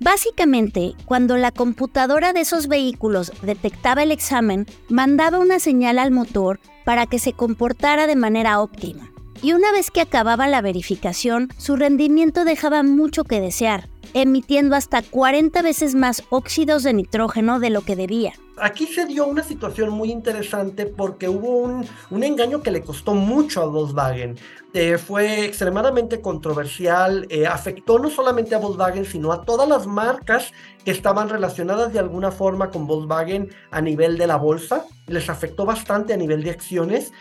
Básicamente, 0.00 0.94
cuando 1.06 1.36
la 1.36 1.50
computadora 1.50 2.32
de 2.32 2.40
esos 2.40 2.66
vehículos 2.68 3.32
detectaba 3.42 4.02
el 4.02 4.12
examen, 4.12 4.66
mandaba 4.88 5.38
una 5.38 5.60
señal 5.60 5.98
al 5.98 6.10
motor 6.10 6.60
para 6.84 7.06
que 7.06 7.18
se 7.18 7.32
comportara 7.32 8.06
de 8.06 8.16
manera 8.16 8.60
óptima. 8.60 9.10
Y 9.40 9.52
una 9.52 9.72
vez 9.72 9.90
que 9.90 10.00
acababa 10.00 10.48
la 10.48 10.62
verificación, 10.62 11.48
su 11.58 11.76
rendimiento 11.76 12.44
dejaba 12.44 12.82
mucho 12.82 13.24
que 13.24 13.40
desear, 13.40 13.88
emitiendo 14.14 14.74
hasta 14.76 15.02
40 15.02 15.60
veces 15.62 15.94
más 15.94 16.22
óxidos 16.30 16.82
de 16.84 16.94
nitrógeno 16.94 17.60
de 17.60 17.70
lo 17.70 17.82
que 17.82 17.96
debía. 17.96 18.32
Aquí 18.56 18.86
se 18.86 19.04
dio 19.04 19.26
una 19.26 19.42
situación 19.42 19.90
muy 19.90 20.12
interesante 20.12 20.86
porque 20.86 21.28
hubo 21.28 21.58
un, 21.58 21.86
un 22.10 22.22
engaño 22.22 22.62
que 22.62 22.70
le 22.70 22.82
costó 22.82 23.14
mucho 23.14 23.62
a 23.62 23.66
Volkswagen. 23.66 24.38
Eh, 24.72 24.98
fue 24.98 25.44
extremadamente 25.44 26.20
controversial, 26.20 27.26
eh, 27.30 27.46
afectó 27.46 27.98
no 27.98 28.10
solamente 28.10 28.54
a 28.54 28.58
Volkswagen, 28.58 29.04
sino 29.04 29.32
a 29.32 29.44
todas 29.44 29.68
las 29.68 29.86
marcas 29.86 30.52
que 30.84 30.92
estaban 30.92 31.28
relacionadas 31.28 31.92
de 31.92 31.98
alguna 31.98 32.30
forma 32.30 32.70
con 32.70 32.86
Volkswagen 32.86 33.50
a 33.70 33.80
nivel 33.80 34.18
de 34.18 34.26
la 34.28 34.36
bolsa. 34.36 34.84
Les 35.06 35.28
afectó 35.28 35.64
bastante 35.64 36.12
a 36.12 36.16
nivel 36.16 36.42
de 36.42 36.50
acciones. 36.50 37.12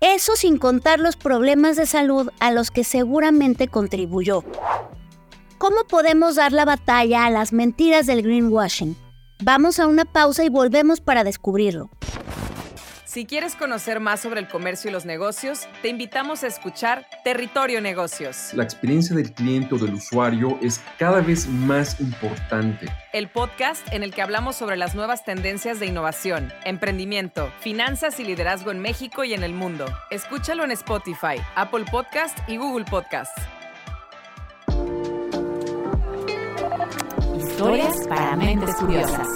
Eso 0.00 0.36
sin 0.36 0.58
contar 0.58 1.00
los 1.00 1.16
problemas 1.16 1.76
de 1.76 1.86
salud 1.86 2.30
a 2.38 2.52
los 2.52 2.70
que 2.70 2.84
seguramente 2.84 3.66
contribuyó. 3.66 4.44
¿Cómo 5.58 5.84
podemos 5.88 6.36
dar 6.36 6.52
la 6.52 6.64
batalla 6.64 7.26
a 7.26 7.30
las 7.30 7.52
mentiras 7.52 8.06
del 8.06 8.22
greenwashing? 8.22 8.96
Vamos 9.42 9.80
a 9.80 9.88
una 9.88 10.04
pausa 10.04 10.44
y 10.44 10.48
volvemos 10.48 11.00
para 11.00 11.24
descubrirlo. 11.24 11.90
Si 13.04 13.26
quieres 13.26 13.56
conocer 13.56 13.98
más 13.98 14.20
sobre 14.20 14.38
el 14.38 14.46
comercio 14.46 14.90
y 14.90 14.92
los 14.92 15.04
negocios, 15.04 15.66
te 15.82 15.88
invitamos 15.88 16.44
a 16.44 16.46
escuchar 16.46 17.06
Territorio 17.24 17.80
Negocios. 17.80 18.50
La 18.52 18.62
experiencia 18.62 19.16
del 19.16 19.32
cliente 19.32 19.74
o 19.74 19.78
del 19.78 19.94
usuario 19.94 20.58
es 20.62 20.80
cada 20.96 21.20
vez 21.20 21.48
más 21.48 21.98
importante. 22.00 22.86
El 23.12 23.28
podcast 23.28 23.82
en 23.92 24.04
el 24.04 24.14
que 24.14 24.22
hablamos 24.22 24.54
sobre 24.54 24.76
las 24.76 24.94
nuevas 24.94 25.24
tendencias 25.24 25.80
de 25.80 25.86
innovación, 25.86 26.52
emprendimiento, 26.64 27.50
finanzas 27.60 28.20
y 28.20 28.24
liderazgo 28.24 28.70
en 28.70 28.78
México 28.78 29.24
y 29.24 29.34
en 29.34 29.42
el 29.42 29.54
mundo. 29.54 29.86
Escúchalo 30.10 30.62
en 30.62 30.70
Spotify, 30.70 31.42
Apple 31.56 31.86
Podcast 31.90 32.38
y 32.46 32.58
Google 32.58 32.84
Podcast. 32.84 33.36
Historias 37.58 38.06
para 38.06 38.36
mentes 38.36 38.72
curiosas. 38.76 39.26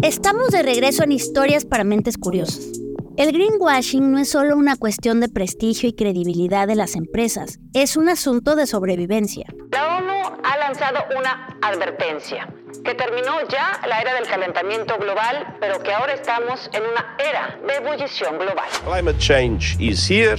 Estamos 0.00 0.50
de 0.50 0.62
regreso 0.62 1.02
en 1.02 1.10
Historias 1.10 1.64
para 1.64 1.82
mentes 1.82 2.18
curiosas. 2.18 2.70
El 3.16 3.32
greenwashing 3.32 4.12
no 4.12 4.20
es 4.20 4.30
solo 4.30 4.56
una 4.56 4.76
cuestión 4.76 5.18
de 5.18 5.28
prestigio 5.28 5.88
y 5.88 5.92
credibilidad 5.94 6.68
de 6.68 6.76
las 6.76 6.94
empresas, 6.94 7.58
es 7.74 7.96
un 7.96 8.08
asunto 8.08 8.54
de 8.54 8.68
sobrevivencia. 8.68 9.46
La 9.72 9.98
ONU 9.98 10.38
ha 10.44 10.56
lanzado 10.58 11.00
una 11.18 11.58
advertencia 11.62 12.48
que 12.84 12.94
terminó 12.94 13.40
ya 13.48 13.80
la 13.88 14.02
era 14.02 14.14
del 14.14 14.28
calentamiento 14.28 14.98
global, 15.00 15.56
pero 15.58 15.82
que 15.82 15.92
ahora 15.92 16.12
estamos 16.12 16.70
en 16.72 16.82
una 16.84 17.16
era 17.18 17.58
de 17.66 17.74
ebullición 17.84 18.38
global. 18.38 18.68
Climate 18.84 19.18
change 19.18 19.76
is 19.80 20.08
here. 20.08 20.36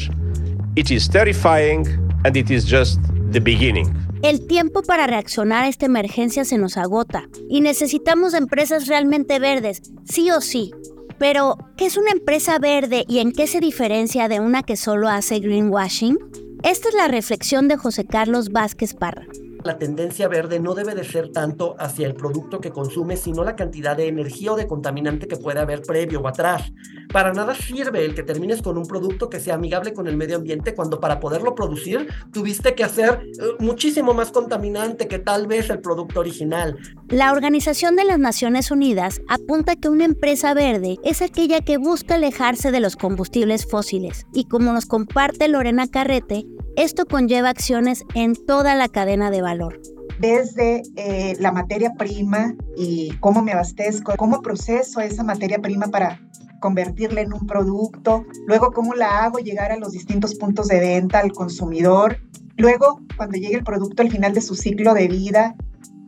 It 0.78 0.90
is 0.90 1.10
terrifying 1.10 2.07
and 2.24 2.36
it 2.36 2.50
is 2.50 2.66
just 2.70 3.00
the 3.32 3.40
beginning. 3.40 3.94
El 4.24 4.48
tiempo 4.48 4.82
para 4.82 5.08
reaccionar 5.08 5.64
a 5.64 5.68
esta 5.68 5.86
emergencia 5.86 6.44
se 6.44 6.58
nos 6.58 6.78
agota 6.78 7.28
y 7.50 7.62
necesitamos 7.62 8.34
empresas 8.34 8.88
realmente 8.88 9.40
verdes, 9.40 9.82
sí 10.06 10.32
o 10.32 10.42
sí. 10.42 10.72
Pero, 11.20 11.58
¿qué 11.78 11.86
es 11.86 11.98
una 11.98 12.12
empresa 12.12 12.60
verde 12.60 13.06
y 13.08 13.20
en 13.20 13.32
qué 13.32 13.48
se 13.48 13.60
diferencia 13.60 14.28
de 14.28 14.40
una 14.40 14.64
que 14.64 14.76
solo 14.76 15.10
hace 15.10 15.40
greenwashing? 15.40 16.18
Esta 16.64 16.90
es 16.90 16.96
la 16.96 17.08
reflexión 17.08 17.68
de 17.68 17.78
José 17.78 18.06
Carlos 18.06 18.50
Vázquez 18.50 18.94
Parra 18.94 19.26
la 19.68 19.78
tendencia 19.78 20.28
verde 20.28 20.60
no 20.60 20.74
debe 20.74 20.96
de 20.96 21.04
ser 21.04 21.30
tanto 21.32 21.76
hacia 21.78 22.08
el 22.08 22.16
producto 22.16 22.60
que 22.60 22.72
consume, 22.72 23.18
sino 23.18 23.44
la 23.44 23.56
cantidad 23.56 23.96
de 23.96 24.08
energía 24.08 24.54
o 24.54 24.56
de 24.56 24.66
contaminante 24.66 25.28
que 25.28 25.36
puede 25.36 25.60
haber 25.60 25.84
previo 25.84 26.22
o 26.22 26.28
atrás. 26.28 26.72
Para 27.14 27.34
nada 27.34 27.54
sirve 27.54 28.04
el 28.04 28.16
que 28.16 28.24
termines 28.24 28.62
con 28.62 28.78
un 28.78 28.88
producto 28.88 29.30
que 29.30 29.40
sea 29.40 29.56
amigable 29.56 29.94
con 29.94 30.08
el 30.08 30.18
medio 30.18 30.38
ambiente 30.38 30.74
cuando 30.74 31.00
para 31.00 31.20
poderlo 31.20 31.54
producir 31.54 32.08
tuviste 32.32 32.74
que 32.76 32.84
hacer 32.84 33.22
eh, 33.24 33.44
muchísimo 33.60 34.14
más 34.14 34.32
contaminante 34.32 35.08
que 35.08 35.20
tal 35.20 35.48
vez 35.48 35.70
el 35.70 35.80
producto 35.80 36.20
original. 36.22 36.78
La 37.10 37.32
Organización 37.32 37.96
de 37.96 38.06
las 38.06 38.20
Naciones 38.20 38.72
Unidas 38.72 39.22
apunta 39.28 39.76
que 39.76 39.90
una 39.90 40.06
empresa 40.06 40.54
verde 40.54 40.98
es 41.04 41.22
aquella 41.22 41.62
que 41.62 41.78
busca 41.78 42.16
alejarse 42.16 42.72
de 42.72 42.80
los 42.80 42.96
combustibles 42.96 43.70
fósiles 43.70 44.26
y 44.34 44.46
como 44.46 44.74
nos 44.74 44.86
comparte 44.86 45.48
Lorena 45.48 45.88
Carrete, 45.88 46.46
esto 46.78 47.08
conlleva 47.08 47.50
acciones 47.50 48.06
en 48.14 48.36
toda 48.36 48.76
la 48.76 48.88
cadena 48.88 49.32
de 49.32 49.42
valor. 49.42 49.82
Desde 50.20 50.84
eh, 50.96 51.36
la 51.40 51.52
materia 51.52 51.94
prima 51.96 52.56
y 52.78 53.12
cómo 53.20 53.42
me 53.42 53.52
abastezco, 53.52 54.14
cómo 54.16 54.42
proceso 54.42 55.02
esa 55.02 55.24
materia 55.24 55.60
prima 55.60 55.88
para 55.88 56.22
convertirla 56.60 57.22
en 57.22 57.34
un 57.34 57.48
producto, 57.48 58.26
luego 58.46 58.72
cómo 58.72 58.94
la 58.94 59.24
hago 59.24 59.40
llegar 59.40 59.72
a 59.72 59.78
los 59.78 59.92
distintos 59.92 60.36
puntos 60.36 60.68
de 60.68 60.80
venta 60.80 61.20
al 61.20 61.32
consumidor, 61.32 62.20
luego 62.58 63.02
cuando 63.16 63.38
llegue 63.38 63.56
el 63.56 63.64
producto 63.64 64.04
al 64.04 64.12
final 64.12 64.34
de 64.34 64.42
su 64.42 64.56
ciclo 64.56 64.94
de 64.94 65.08
vida, 65.08 65.56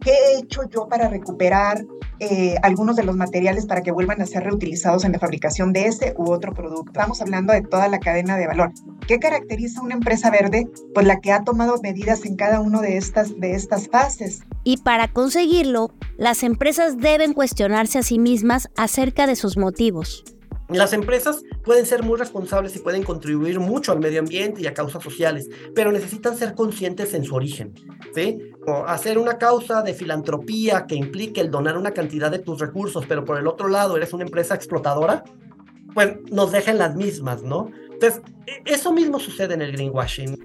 ¿qué 0.02 0.12
he 0.12 0.40
hecho 0.40 0.62
yo 0.70 0.88
para 0.88 1.10
recuperar 1.10 1.86
eh, 2.20 2.56
algunos 2.64 2.96
de 2.96 3.04
los 3.04 3.16
materiales 3.16 3.66
para 3.66 3.82
que 3.82 3.92
vuelvan 3.92 4.22
a 4.22 4.26
ser 4.26 4.44
reutilizados 4.44 5.06
en 5.06 5.14
la 5.14 5.20
fabricación 5.20 5.74
de 5.74 5.86
ese 5.86 6.14
u 6.18 6.32
otro 6.32 6.54
producto? 6.54 6.92
Estamos 6.92 7.22
hablando 7.22 7.54
de 7.54 7.62
toda 7.62 7.88
la 7.88 8.00
cadena 8.00 8.38
de 8.38 8.48
valor. 8.48 8.72
¿Qué 9.08 9.20
caracteriza 9.20 9.82
una 9.82 9.96
empresa 9.96 10.30
verde? 10.30 10.68
Pues 10.94 11.06
la 11.06 11.20
que 11.20 11.32
ha 11.32 11.44
tomado 11.44 11.80
medidas 11.82 12.26
en 12.26 12.36
cada 12.36 12.60
una 12.60 12.82
de 12.82 12.98
estas, 12.98 13.40
de 13.40 13.54
estas 13.54 13.88
fases. 13.88 14.42
Y 14.64 14.78
para 14.78 15.08
conseguirlo, 15.08 15.92
las 16.18 16.44
empresas 16.44 16.98
deben 16.98 17.34
cuestionarse 17.34 18.00
a 18.00 18.04
sí 18.04 18.20
mismas 18.20 18.70
acerca 18.76 19.28
de 19.28 19.36
sus 19.36 19.58
motivos. 19.58 20.24
Las 20.70 20.94
empresas 20.94 21.42
pueden 21.64 21.88
ser 21.88 22.04
muy 22.04 22.20
responsables 22.20 22.76
y 22.76 22.80
pueden 22.80 23.02
contribuir 23.02 23.60
mucho 23.60 23.92
al 23.92 24.00
medio 24.00 24.20
ambiente 24.20 24.62
y 24.62 24.68
a 24.68 24.74
causas 24.76 25.02
sociales, 25.02 25.50
pero 25.74 25.92
necesitan 25.92 26.38
ser 26.38 26.54
conscientes 26.54 27.16
en 27.16 27.24
su 27.24 27.34
origen, 27.34 27.74
¿sí? 28.14 28.38
Hacer 28.88 29.18
una 29.18 29.38
causa 29.38 29.82
de 29.82 29.94
filantropía 29.94 30.86
que 30.88 30.96
implique 30.96 31.42
el 31.42 31.52
donar 31.52 31.78
una 31.78 31.92
cantidad 31.92 32.32
de 32.32 32.40
tus 32.40 32.60
recursos, 32.60 33.06
pero 33.08 33.26
por 33.26 33.38
el 33.38 33.48
otro 33.48 33.68
lado 33.68 33.98
eres 33.98 34.14
una 34.14 34.24
empresa 34.24 34.56
explotadora, 34.56 35.24
pues 35.94 36.18
nos 36.32 36.52
dejan 36.52 36.78
las 36.78 36.96
mismas, 36.96 37.44
¿no? 37.44 37.72
Entonces, 37.92 38.22
e, 38.48 38.74
eso 38.74 38.92
mismo 38.94 39.20
sucede 39.20 39.54
en 39.54 39.62
el 39.62 39.72
greenwashing. 39.72 40.38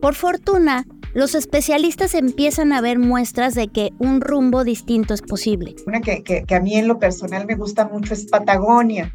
Por 0.00 0.14
fortuna, 0.14 0.84
los 1.14 1.34
especialistas 1.34 2.14
empiezan 2.14 2.72
a 2.72 2.80
ver 2.80 2.98
muestras 2.98 3.54
de 3.54 3.68
que 3.68 3.90
un 3.98 4.20
rumbo 4.20 4.64
distinto 4.64 5.14
es 5.14 5.22
posible. 5.22 5.76
Una 5.86 6.00
que, 6.00 6.22
que, 6.22 6.44
que 6.44 6.54
a 6.54 6.60
mí 6.60 6.76
en 6.76 6.88
lo 6.88 6.98
personal 6.98 7.46
me 7.46 7.54
gusta 7.54 7.86
mucho 7.86 8.14
es 8.14 8.26
Patagonia 8.26 9.12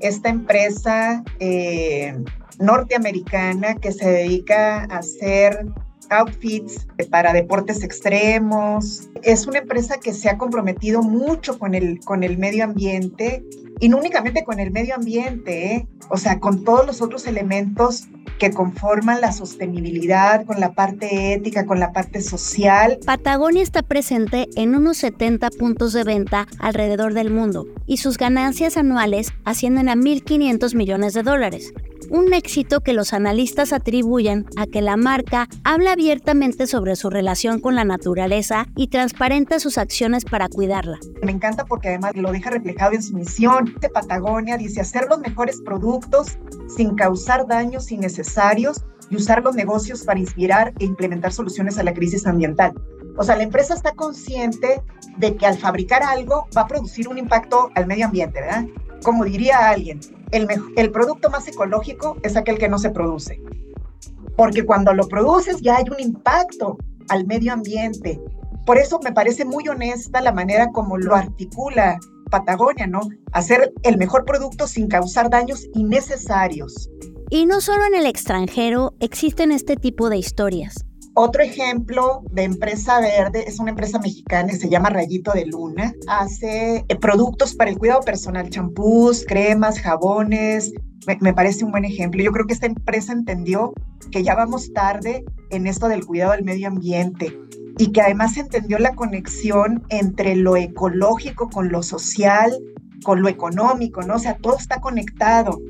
esta 0.00 0.28
empresa 0.28 1.24
eh, 1.40 2.14
norteamericana 2.58 3.74
que 3.76 3.92
se 3.92 4.08
dedica 4.08 4.82
a 4.84 4.98
hacer 4.98 5.66
outfits 6.14 6.86
para 7.10 7.32
deportes 7.32 7.82
extremos. 7.82 9.08
Es 9.22 9.46
una 9.46 9.58
empresa 9.58 9.98
que 9.98 10.12
se 10.12 10.28
ha 10.28 10.38
comprometido 10.38 11.02
mucho 11.02 11.58
con 11.58 11.74
el, 11.74 12.00
con 12.00 12.22
el 12.22 12.38
medio 12.38 12.64
ambiente 12.64 13.44
y 13.80 13.88
no 13.88 13.98
únicamente 13.98 14.44
con 14.44 14.60
el 14.60 14.70
medio 14.70 14.94
ambiente, 14.94 15.74
¿eh? 15.74 15.88
o 16.08 16.16
sea, 16.16 16.40
con 16.40 16.64
todos 16.64 16.86
los 16.86 17.02
otros 17.02 17.26
elementos 17.26 18.04
que 18.38 18.50
conforman 18.50 19.20
la 19.20 19.32
sostenibilidad, 19.32 20.44
con 20.44 20.60
la 20.60 20.72
parte 20.72 21.32
ética, 21.32 21.66
con 21.66 21.80
la 21.80 21.92
parte 21.92 22.20
social. 22.20 22.98
Patagonia 23.04 23.62
está 23.62 23.82
presente 23.82 24.48
en 24.56 24.74
unos 24.74 24.98
70 24.98 25.50
puntos 25.50 25.92
de 25.92 26.04
venta 26.04 26.46
alrededor 26.58 27.14
del 27.14 27.30
mundo 27.30 27.66
y 27.86 27.98
sus 27.98 28.18
ganancias 28.18 28.76
anuales 28.76 29.32
ascienden 29.44 29.88
a 29.88 29.94
1.500 29.94 30.74
millones 30.74 31.14
de 31.14 31.22
dólares 31.22 31.72
un 32.10 32.32
éxito 32.32 32.80
que 32.80 32.92
los 32.92 33.12
analistas 33.12 33.72
atribuyen 33.72 34.46
a 34.56 34.66
que 34.66 34.82
la 34.82 34.96
marca 34.96 35.48
habla 35.64 35.92
abiertamente 35.92 36.66
sobre 36.66 36.96
su 36.96 37.10
relación 37.10 37.60
con 37.60 37.74
la 37.74 37.84
naturaleza 37.84 38.66
y 38.76 38.88
transparenta 38.88 39.58
sus 39.58 39.78
acciones 39.78 40.24
para 40.24 40.48
cuidarla. 40.48 40.98
Me 41.22 41.32
encanta 41.32 41.64
porque 41.64 41.88
además 41.88 42.16
lo 42.16 42.32
deja 42.32 42.50
reflejado 42.50 42.92
en 42.92 43.02
su 43.02 43.14
misión. 43.14 43.74
De 43.80 43.88
Patagonia 43.88 44.56
dice 44.56 44.80
hacer 44.80 45.06
los 45.08 45.20
mejores 45.20 45.60
productos 45.60 46.38
sin 46.74 46.94
causar 46.94 47.46
daños 47.46 47.90
innecesarios 47.92 48.82
y 49.10 49.16
usar 49.16 49.42
los 49.42 49.54
negocios 49.54 50.02
para 50.02 50.20
inspirar 50.20 50.72
e 50.78 50.84
implementar 50.84 51.32
soluciones 51.32 51.78
a 51.78 51.82
la 51.82 51.94
crisis 51.94 52.26
ambiental. 52.26 52.72
O 53.16 53.22
sea, 53.22 53.36
la 53.36 53.44
empresa 53.44 53.74
está 53.74 53.92
consciente 53.92 54.82
de 55.18 55.36
que 55.36 55.46
al 55.46 55.56
fabricar 55.56 56.02
algo 56.02 56.48
va 56.56 56.62
a 56.62 56.66
producir 56.66 57.08
un 57.08 57.18
impacto 57.18 57.70
al 57.74 57.86
medio 57.86 58.06
ambiente, 58.06 58.40
¿verdad? 58.40 58.64
Como 59.02 59.24
diría 59.24 59.68
alguien, 59.68 60.00
el, 60.34 60.90
producto 60.90 61.30
más 61.30 61.46
ecológico 61.48 62.16
es 62.22 62.36
aquel 62.36 62.58
que 62.58 62.68
no 62.68 62.78
se 62.78 62.90
produce. 62.90 63.40
Porque 64.36 64.64
cuando 64.64 64.92
lo 64.92 65.06
produces 65.08 65.60
ya 65.60 65.76
hay 65.76 65.84
un 65.90 66.00
impacto 66.00 66.76
al 67.08 67.26
medio 67.26 67.52
ambiente. 67.52 68.20
Por 68.66 68.78
eso 68.78 68.98
me 69.02 69.12
parece 69.12 69.44
muy 69.44 69.68
honesta 69.68 70.20
la 70.20 70.32
manera 70.32 70.70
como 70.72 70.96
lo 70.98 71.14
articula 71.14 71.98
Patagonia, 72.30 72.86
¿no? 72.86 73.00
Hacer 73.32 73.72
el 73.82 73.96
mejor 73.96 74.24
producto 74.24 74.66
sin 74.66 74.88
causar 74.88 75.30
daños 75.30 75.68
innecesarios. 75.74 76.90
Y 77.30 77.46
no 77.46 77.60
solo 77.60 77.84
en 77.86 77.94
el 77.94 78.06
extranjero 78.06 78.94
existen 79.00 79.52
este 79.52 79.76
tipo 79.76 80.10
de 80.10 80.16
historias. 80.16 80.84
Otro 81.16 81.42
ejemplo 81.42 82.24
de 82.32 82.42
empresa 82.42 82.98
verde 83.00 83.44
es 83.46 83.60
una 83.60 83.70
empresa 83.70 84.00
mexicana 84.00 84.48
que 84.48 84.56
se 84.56 84.68
llama 84.68 84.90
Rayito 84.90 85.30
de 85.32 85.46
Luna. 85.46 85.94
Hace 86.08 86.84
eh, 86.88 86.96
productos 86.96 87.54
para 87.54 87.70
el 87.70 87.78
cuidado 87.78 88.00
personal, 88.00 88.50
champús, 88.50 89.24
cremas, 89.24 89.78
jabones. 89.80 90.72
Me, 91.20 91.32
parece 91.32 91.64
un 91.64 91.70
buen 91.70 91.84
ejemplo. 91.84 92.20
Yo 92.20 92.32
creo 92.32 92.46
que 92.46 92.54
esta 92.54 92.66
empresa 92.66 93.12
entendió 93.12 93.74
que 94.10 94.24
ya 94.24 94.34
vamos 94.34 94.72
tarde 94.72 95.24
en 95.50 95.68
esto 95.68 95.86
del 95.86 96.04
cuidado 96.04 96.32
del 96.32 96.42
medio 96.42 96.66
ambiente 96.66 97.38
y 97.78 97.92
que 97.92 98.00
además 98.00 98.36
entendió 98.36 98.78
la 98.80 98.96
conexión 98.96 99.84
entre 99.90 100.34
lo 100.34 100.56
ecológico 100.56 101.48
con 101.48 101.70
lo 101.70 101.84
social, 101.84 102.58
con 103.04 103.22
lo 103.22 103.28
económico, 103.28 104.02
¿no? 104.02 104.16
O 104.16 104.18
sea, 104.18 104.36
todo 104.36 104.56
está 104.56 104.80
conectado. 104.80 105.60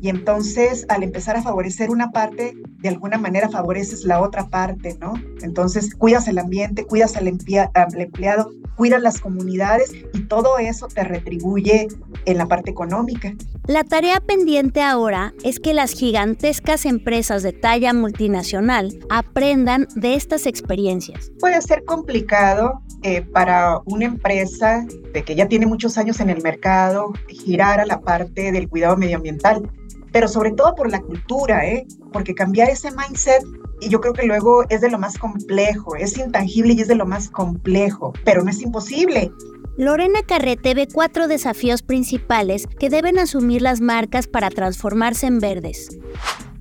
Y 0.00 0.08
entonces, 0.08 0.86
al 0.88 1.02
empezar 1.02 1.36
a 1.36 1.42
favorecer 1.42 1.90
una 1.90 2.10
parte, 2.10 2.54
de 2.78 2.88
alguna 2.88 3.18
manera 3.18 3.48
favoreces 3.48 4.04
la 4.04 4.20
otra 4.20 4.48
parte, 4.48 4.96
¿no? 5.00 5.14
Entonces, 5.42 5.94
cuidas 5.94 6.28
el 6.28 6.38
ambiente, 6.38 6.84
cuidas 6.84 7.16
al, 7.16 7.28
empleado, 7.28 8.50
cuidas 8.76 9.02
las 9.02 9.20
comunidades 9.20 9.92
y 10.12 10.20
todo 10.24 10.58
eso 10.58 10.88
te 10.88 11.04
retribuye 11.04 11.88
en 12.24 12.38
la 12.38 12.46
parte 12.46 12.70
económica. 12.70 13.34
La 13.68 13.84
tarea 13.84 14.20
pendiente 14.20 14.82
ahora 14.82 15.34
es 15.44 15.60
que 15.60 15.72
las 15.72 15.92
gigantescas 15.92 16.84
empresas 16.84 17.42
de 17.42 17.52
talla 17.52 17.92
multinacional 17.92 18.98
aprendan 19.08 19.86
de 19.94 20.14
estas 20.14 20.46
experiencias. 20.46 21.30
Puede 21.38 21.60
ser 21.62 21.84
complicado 21.84 22.82
eh, 23.04 23.22
para 23.22 23.80
una 23.84 24.06
empresa 24.06 24.84
de 25.12 25.22
que 25.22 25.34
ya 25.34 25.46
tiene 25.46 25.66
muchos 25.66 25.98
años 25.98 26.20
en 26.20 26.30
el 26.30 26.42
mercado 26.42 27.12
girar 27.28 27.80
a 27.80 27.86
la 27.86 28.00
parte 28.00 28.52
del 28.52 28.68
cuidado 28.68 28.96
medioambiental 28.96 29.70
pero 30.12 30.28
sobre 30.28 30.52
todo 30.52 30.74
por 30.74 30.90
la 30.90 31.00
cultura, 31.00 31.66
¿eh? 31.66 31.86
porque 32.12 32.34
cambiar 32.34 32.68
ese 32.68 32.90
mindset 32.90 33.42
y 33.80 33.88
yo 33.88 34.00
creo 34.00 34.12
que 34.12 34.26
luego 34.26 34.64
es 34.68 34.80
de 34.80 34.90
lo 34.90 34.98
más 34.98 35.18
complejo, 35.18 35.96
es 35.96 36.16
intangible 36.16 36.74
y 36.74 36.80
es 36.80 36.88
de 36.88 36.94
lo 36.94 37.06
más 37.06 37.28
complejo, 37.28 38.12
pero 38.24 38.44
no 38.44 38.50
es 38.50 38.60
imposible. 38.60 39.32
Lorena 39.76 40.22
Carrete 40.22 40.74
ve 40.74 40.86
cuatro 40.92 41.26
desafíos 41.26 41.82
principales 41.82 42.66
que 42.78 42.90
deben 42.90 43.18
asumir 43.18 43.62
las 43.62 43.80
marcas 43.80 44.28
para 44.28 44.50
transformarse 44.50 45.26
en 45.26 45.40
verdes. 45.40 45.98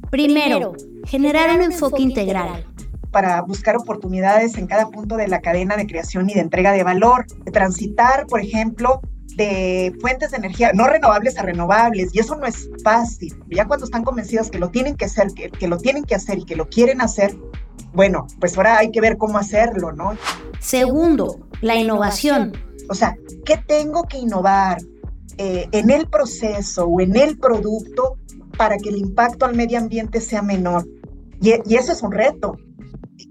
Primero, 0.09 0.73
generar 1.05 1.55
un 1.55 1.61
enfoque 1.61 2.01
integral 2.01 2.65
para 3.11 3.41
buscar 3.41 3.75
oportunidades 3.75 4.57
en 4.57 4.67
cada 4.67 4.89
punto 4.89 5.17
de 5.17 5.27
la 5.27 5.41
cadena 5.41 5.75
de 5.75 5.85
creación 5.85 6.29
y 6.29 6.33
de 6.33 6.39
entrega 6.39 6.71
de 6.71 6.83
valor, 6.83 7.25
de 7.43 7.51
transitar, 7.51 8.25
por 8.27 8.39
ejemplo, 8.39 9.01
de 9.35 9.95
fuentes 10.01 10.31
de 10.31 10.37
energía 10.37 10.71
no 10.73 10.87
renovables 10.87 11.37
a 11.37 11.43
renovables 11.43 12.13
y 12.13 12.19
eso 12.19 12.35
no 12.35 12.45
es 12.45 12.69
fácil. 12.83 13.35
Ya 13.49 13.65
cuando 13.67 13.85
están 13.85 14.03
convencidas 14.03 14.49
que 14.49 14.59
lo 14.59 14.69
tienen 14.69 14.95
que 14.95 15.05
hacer, 15.05 15.27
que, 15.33 15.49
que 15.49 15.67
lo 15.67 15.77
tienen 15.77 16.03
que 16.03 16.15
hacer 16.15 16.39
y 16.39 16.45
que 16.45 16.55
lo 16.55 16.67
quieren 16.67 17.01
hacer, 17.01 17.35
bueno, 17.93 18.27
pues 18.39 18.57
ahora 18.57 18.77
hay 18.77 18.91
que 18.91 19.01
ver 19.01 19.17
cómo 19.17 19.37
hacerlo, 19.37 19.91
¿no? 19.91 20.17
Segundo, 20.59 21.39
la 21.61 21.75
innovación. 21.75 22.53
O 22.89 22.95
sea, 22.95 23.15
¿qué 23.45 23.57
tengo 23.57 24.03
que 24.03 24.17
innovar 24.17 24.77
eh, 25.37 25.67
en 25.71 25.89
el 25.89 26.07
proceso 26.07 26.85
o 26.85 27.01
en 27.01 27.15
el 27.15 27.37
producto 27.37 28.17
para 28.57 28.77
que 28.77 28.89
el 28.89 28.97
impacto 28.97 29.45
al 29.45 29.55
medio 29.55 29.77
ambiente 29.77 30.21
sea 30.21 30.41
menor? 30.41 30.87
Y, 31.41 31.53
y 31.65 31.75
eso 31.75 31.91
es 31.91 32.01
un 32.01 32.11
reto. 32.11 32.57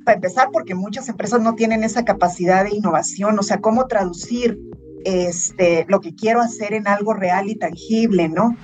Para 0.05 0.17
empezar, 0.17 0.49
porque 0.53 0.75
muchas 0.75 1.09
empresas 1.09 1.41
no 1.41 1.55
tienen 1.55 1.85
esa 1.85 2.05
capacidad 2.05 2.65
de 2.65 2.75
innovación, 2.75 3.39
o 3.39 3.43
sea, 3.43 3.61
cómo 3.61 3.87
traducir 3.87 4.59
este, 5.05 5.85
lo 5.89 6.01
que 6.01 6.15
quiero 6.15 6.41
hacer 6.41 6.75
en 6.75 6.87
algo 6.89 7.15
real 7.15 7.49
y 7.49 7.57
tangible, 7.57 8.29
¿no? 8.29 8.57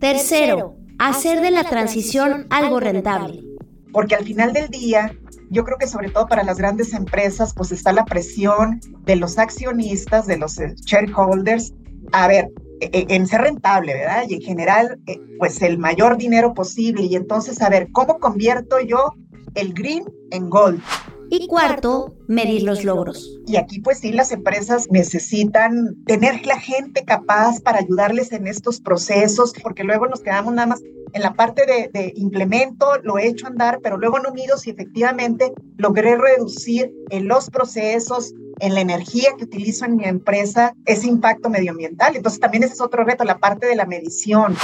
Tercero, 0.00 0.76
hacer 0.98 1.40
de 1.40 1.50
la 1.50 1.64
transición 1.64 2.46
algo 2.50 2.80
rentable. 2.80 3.44
Porque 3.92 4.14
al 4.14 4.24
final 4.24 4.52
del 4.52 4.68
día, 4.68 5.12
yo 5.50 5.64
creo 5.64 5.78
que 5.78 5.88
sobre 5.88 6.10
todo 6.10 6.26
para 6.26 6.42
las 6.42 6.58
grandes 6.58 6.92
empresas, 6.92 7.54
pues 7.54 7.72
está 7.72 7.92
la 7.92 8.04
presión 8.04 8.80
de 9.04 9.16
los 9.16 9.38
accionistas, 9.38 10.26
de 10.26 10.36
los 10.36 10.58
eh, 10.58 10.74
shareholders, 10.84 11.72
a 12.12 12.28
ver, 12.28 12.50
e, 12.80 12.90
e, 12.92 13.14
en 13.14 13.26
ser 13.26 13.40
rentable, 13.40 13.94
¿verdad? 13.94 14.24
Y 14.28 14.34
en 14.34 14.40
general, 14.42 15.00
eh, 15.06 15.18
pues 15.38 15.60
el 15.62 15.78
mayor 15.78 16.16
dinero 16.16 16.54
posible. 16.54 17.02
Y 17.02 17.16
entonces, 17.16 17.60
a 17.62 17.68
ver, 17.68 17.88
¿cómo 17.92 18.18
convierto 18.18 18.78
yo 18.80 19.12
el 19.54 19.72
green 19.72 20.04
en 20.30 20.48
gold? 20.50 20.80
Y 21.30 21.46
cuarto, 21.46 22.14
medir 22.26 22.62
los 22.62 22.84
logros. 22.84 23.38
Y 23.46 23.56
aquí 23.56 23.80
pues 23.80 23.98
sí, 23.98 24.12
las 24.12 24.32
empresas 24.32 24.86
necesitan 24.90 25.96
tener 26.06 26.46
la 26.46 26.58
gente 26.58 27.04
capaz 27.04 27.60
para 27.60 27.78
ayudarles 27.78 28.32
en 28.32 28.46
estos 28.46 28.80
procesos, 28.80 29.52
porque 29.62 29.84
luego 29.84 30.06
nos 30.06 30.20
quedamos 30.20 30.54
nada 30.54 30.68
más 30.68 30.82
en 31.12 31.22
la 31.22 31.34
parte 31.34 31.64
de, 31.66 32.12
implemento, 32.16 32.86
lo 33.02 33.18
he 33.18 33.26
hecho 33.26 33.46
andar, 33.46 33.80
pero 33.82 33.96
luego 33.96 34.18
no 34.18 34.32
mido 34.32 34.58
si 34.58 34.70
efectivamente 34.70 35.52
logré 35.76 36.16
reducir 36.16 36.92
en 37.10 37.28
los 37.28 37.50
procesos, 37.50 38.34
en 38.60 38.74
la 38.74 38.80
energía 38.80 39.30
que 39.36 39.44
utilizo 39.44 39.84
en 39.84 39.96
mi 39.96 40.04
empresa, 40.04 40.74
ese 40.84 41.06
impacto 41.06 41.48
medioambiental. 41.48 42.16
Entonces 42.16 42.40
también 42.40 42.64
ese 42.64 42.74
es 42.74 42.80
otro 42.80 43.04
reto, 43.04 43.24
la 43.24 43.38
parte 43.38 43.66
de 43.66 43.76
la 43.76 43.86
medición. 43.86 44.56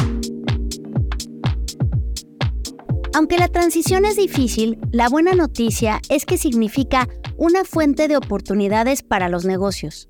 Aunque 3.14 3.38
la 3.38 3.46
transición 3.46 4.05
es 4.05 4.16
difícil, 4.16 4.77
la 4.90 5.09
buena 5.09 5.35
noticia 5.35 6.00
es 6.09 6.27
que 6.27 6.37
significa 6.37 7.09
una 7.37 7.64
fuente 7.64 8.09
de 8.09 8.16
oportunidades 8.16 9.05
para 9.05 9.29
los 9.29 9.44
negocios. 9.44 10.09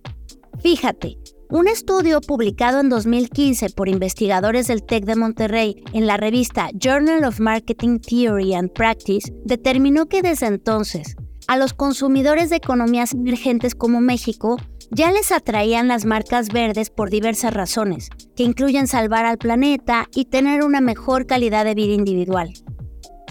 Fíjate, 0.63 1.19
un 1.51 1.69
estudio 1.69 2.23
publicado 2.23 2.81
en 2.81 2.89
2015 2.89 3.69
por 3.77 3.91
investigadores 3.91 4.69
del 4.69 4.83
TEC 4.83 5.05
de 5.05 5.17
Monterrey 5.17 5.85
en 5.93 6.07
la 6.07 6.17
revista 6.17 6.71
Journal 6.73 7.25
of 7.25 7.41
Marketing 7.41 7.99
Theory 7.99 8.55
and 8.55 8.73
Practice 8.73 9.31
determinó 9.45 10.07
que 10.07 10.23
desde 10.23 10.47
entonces, 10.47 11.15
a 11.47 11.59
los 11.59 11.75
consumidores 11.75 12.49
de 12.49 12.57
economías 12.57 13.13
emergentes 13.13 13.75
como 13.75 14.01
México 14.01 14.57
ya 14.91 15.13
les 15.13 15.31
atraían 15.31 15.89
las 15.89 16.07
marcas 16.07 16.49
verdes 16.49 16.89
por 16.89 17.11
diversas 17.11 17.53
razones, 17.53 18.09
que 18.35 18.45
incluyen 18.45 18.87
salvar 18.87 19.27
al 19.27 19.37
planeta 19.37 20.09
y 20.15 20.25
tener 20.25 20.65
una 20.65 20.81
mejor 20.81 21.27
calidad 21.27 21.67
de 21.67 21.75
vida 21.75 21.93
individual. 21.93 22.55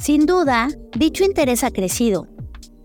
Sin 0.04 0.26
duda, 0.26 0.68
dicho 0.98 1.24
interés 1.24 1.64
ha 1.64 1.72
crecido, 1.72 2.28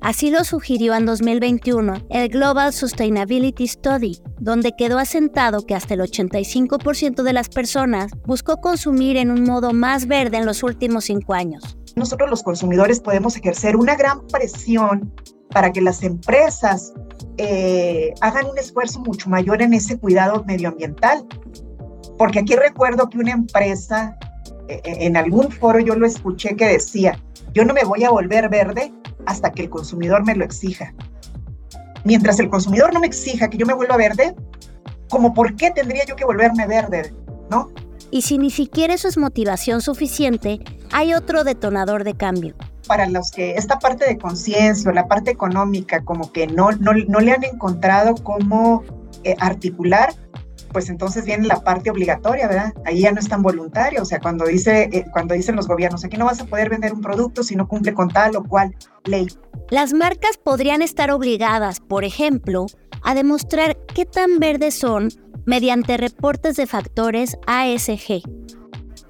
Así 0.01 0.31
lo 0.31 0.45
sugirió 0.45 0.95
en 0.95 1.05
2021 1.05 1.95
el 2.11 2.29
Global 2.29 2.73
Sustainability 2.73 3.67
Study, 3.67 4.23
donde 4.39 4.77
quedó 4.79 5.01
asentado 5.01 5.67
que 5.67 5.75
hasta 5.75 5.95
el 5.95 6.01
85% 6.03 7.25
de 7.25 7.33
las 7.33 7.49
personas 7.49 8.13
buscó 8.25 8.59
consumir 8.59 9.17
en 9.17 9.33
un 9.33 9.43
modo 9.43 9.73
más 9.73 10.07
verde 10.07 10.37
en 10.37 10.47
los 10.47 10.63
últimos 10.63 11.07
cinco 11.07 11.35
años. 11.35 11.77
Nosotros 11.97 12.31
los 12.31 12.45
consumidores 12.45 13.01
podemos 13.01 13.37
ejercer 13.37 13.75
una 13.75 13.97
gran 13.97 14.25
presión 14.29 15.13
para 15.51 15.73
que 15.73 15.81
las 15.81 16.05
empresas 16.05 16.93
eh, 17.37 18.15
hagan 18.21 18.47
un 18.47 18.59
esfuerzo 18.59 19.01
mucho 19.01 19.29
mayor 19.29 19.61
en 19.61 19.75
ese 19.75 19.99
cuidado 19.99 20.45
medioambiental. 20.47 21.27
Porque 22.17 22.39
aquí 22.39 22.55
recuerdo 22.55 23.09
que 23.09 23.19
una 23.19 23.33
empresa, 23.33 24.17
en 24.69 25.17
algún 25.17 25.51
foro 25.51 25.81
yo 25.81 25.95
lo 25.95 26.07
escuché 26.07 26.57
que 26.57 26.67
decía, 26.67 27.19
yo 27.53 27.65
no 27.65 27.75
me 27.75 27.85
voy 27.85 28.05
a 28.05 28.11
volver 28.11 28.49
verde 28.49 28.93
hasta 29.27 29.53
que 29.53 29.63
el 29.63 29.71
consumidor 29.71 30.25
me 30.25 30.35
lo 30.35 30.45
exija. 30.45 30.95
Mientras 32.05 32.39
el 32.39 32.49
consumidor 32.49 32.93
no 32.93 33.01
me 33.01 33.07
exija 33.07 33.49
que 33.49 33.59
yo 33.59 33.67
me 33.67 33.75
vuelva 33.75 33.97
verde, 33.97 34.35
como 35.09 35.35
por 35.35 35.57
qué 35.57 35.71
tendría 35.71 36.05
yo 36.05 36.17
que 36.17 36.25
volverme 36.25 36.67
verde, 36.67 37.13
¿no? 37.51 37.71
Y 38.11 38.23
si 38.23 38.39
ni 38.39 38.51
siquiera 38.51 38.95
eso 38.95 39.09
es 39.09 39.19
motivación 39.19 39.81
suficiente, 39.83 40.61
hay 40.93 41.15
otro 41.15 41.45
detonador 41.45 42.05
de 42.05 42.15
cambio. 42.15 42.55
Para 42.87 43.07
los 43.09 43.31
que 43.31 43.55
esta 43.55 43.79
parte 43.79 44.07
de 44.07 44.17
conciencia 44.17 44.91
o 44.91 44.95
la 44.95 45.09
parte 45.09 45.31
económica 45.31 46.03
como 46.05 46.33
que 46.33 46.47
no, 46.47 46.73
no, 46.73 46.93
no 46.93 47.21
le 47.21 47.33
han 47.33 47.45
encontrado 47.45 48.15
cómo 48.23 48.83
eh, 49.25 49.37
articular, 49.41 50.15
pues 50.73 50.89
entonces 50.89 51.25
viene 51.25 51.47
la 51.47 51.61
parte 51.61 51.91
obligatoria, 51.91 52.49
¿verdad? 52.49 52.73
Ahí 52.85 53.01
ya 53.01 53.13
no 53.13 53.21
es 53.21 53.29
tan 53.29 53.43
voluntario, 53.43 54.03
o 54.03 54.05
sea, 54.05 54.21
cuando, 54.21 54.47
dice, 54.47 54.89
eh, 54.93 55.05
cuando 55.13 55.35
dicen 55.35 55.57
los 55.57 55.69
gobiernos, 55.69 56.05
aquí 56.05 56.17
no 56.17 56.25
vas 56.25 56.41
a 56.41 56.47
poder 56.47 56.71
vender 56.71 56.93
un 56.93 57.01
producto 57.01 57.43
si 57.43 57.57
no 57.57 57.69
cumple 57.69 57.95
con 57.95 58.09
tal 58.09 58.37
o 58.37 58.45
cual 58.45 58.75
ley. 59.05 59.27
Las 59.71 59.93
marcas 59.93 60.39
podrían 60.39 60.83
estar 60.83 61.11
obligadas, 61.11 61.81
por 61.81 62.05
ejemplo, 62.05 62.67
a 63.03 63.15
demostrar 63.15 63.77
qué 63.95 64.05
tan 64.05 64.39
verdes 64.39 64.75
son 64.75 65.09
mediante 65.47 65.97
reportes 65.97 66.57
de 66.57 66.67
factores 66.67 67.37
ASG. 67.47 68.23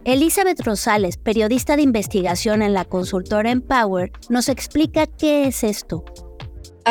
Elizabeth 0.04 0.60
Rosales, 0.60 1.18
periodista 1.18 1.76
de 1.76 1.82
investigación 1.82 2.62
en 2.62 2.72
la 2.72 2.84
consultora 2.84 3.50
Empower, 3.50 4.10
nos 4.30 4.48
explica 4.48 5.06
qué 5.06 5.46
es 5.46 5.64
esto. 5.64 6.04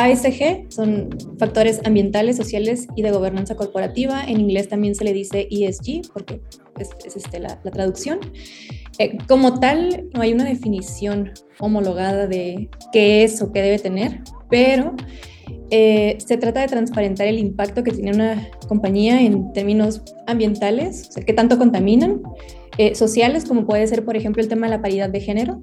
ASG 0.04 0.70
son 0.70 1.08
factores 1.38 1.80
ambientales, 1.84 2.36
sociales 2.36 2.86
y 2.94 3.02
de 3.02 3.10
gobernanza 3.10 3.56
corporativa. 3.56 4.22
En 4.24 4.40
inglés 4.40 4.68
también 4.68 4.94
se 4.94 5.04
le 5.04 5.12
dice 5.12 5.48
ESG 5.50 6.12
porque 6.12 6.40
es, 6.78 7.16
este, 7.16 7.40
la, 7.40 7.60
traducción. 7.60 8.20
Eh, 8.98 9.18
como 9.26 9.58
tal, 9.58 10.08
no 10.14 10.22
hay 10.22 10.32
una 10.32 10.44
definición 10.44 11.32
homologada 11.58 12.26
de 12.26 12.68
qué 12.92 13.24
es 13.24 13.42
o 13.42 13.52
qué 13.52 13.62
debe 13.62 13.78
tener, 13.78 14.20
pero 14.48 14.94
eh, 15.70 16.18
se 16.24 16.36
trata 16.36 16.60
de 16.60 16.68
transparentar 16.68 17.26
el 17.26 17.38
impacto 17.38 17.82
que 17.82 17.92
tiene 17.92 18.12
una 18.12 18.48
compañía 18.68 19.20
en 19.20 19.52
términos 19.52 20.02
ambientales, 20.26 21.08
o 21.08 21.12
sea, 21.12 21.24
qué 21.24 21.32
tanto 21.32 21.58
contaminan, 21.58 22.22
eh, 22.78 22.94
sociales, 22.94 23.44
como 23.44 23.66
puede 23.66 23.86
ser, 23.86 24.04
por 24.04 24.16
ejemplo, 24.16 24.42
el 24.42 24.48
tema 24.48 24.66
de 24.66 24.76
la 24.76 24.82
paridad 24.82 25.10
de 25.10 25.20
género, 25.20 25.60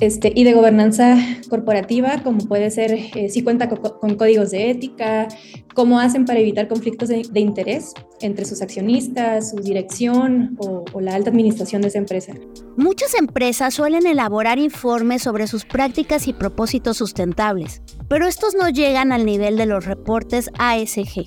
este, 0.00 0.32
y 0.34 0.44
de 0.44 0.54
gobernanza 0.54 1.18
corporativa, 1.48 2.22
como 2.22 2.38
puede 2.38 2.70
ser 2.70 2.92
eh, 2.92 3.28
si 3.28 3.42
cuenta 3.42 3.68
con, 3.68 4.16
códigos 4.16 4.50
de 4.50 4.70
ética, 4.70 5.28
cómo 5.74 6.00
hacen 6.00 6.24
para 6.24 6.40
evitar 6.40 6.68
conflictos 6.68 7.10
de, 7.10 7.28
interés 7.34 7.92
entre 8.20 8.44
sus 8.44 8.62
accionistas, 8.62 9.50
su 9.50 9.56
dirección 9.56 10.56
o, 10.58 10.84
o, 10.92 11.00
la 11.00 11.14
alta 11.14 11.30
administración 11.30 11.82
de 11.82 11.88
esa 11.88 11.98
empresa. 11.98 12.32
Muchas 12.76 13.14
empresas 13.14 13.74
suelen 13.74 14.06
elaborar 14.06 14.58
informes 14.58 15.22
sobre 15.22 15.46
sus 15.46 15.64
prácticas 15.64 16.28
y 16.28 16.32
propósitos 16.32 16.96
sustentables, 16.96 17.82
pero 18.08 18.26
estos 18.26 18.54
no 18.54 18.68
llegan 18.70 19.12
al 19.12 19.26
nivel 19.26 19.56
de 19.56 19.66
los 19.66 19.84
reportes 19.84 20.50
ASG. 20.58 21.26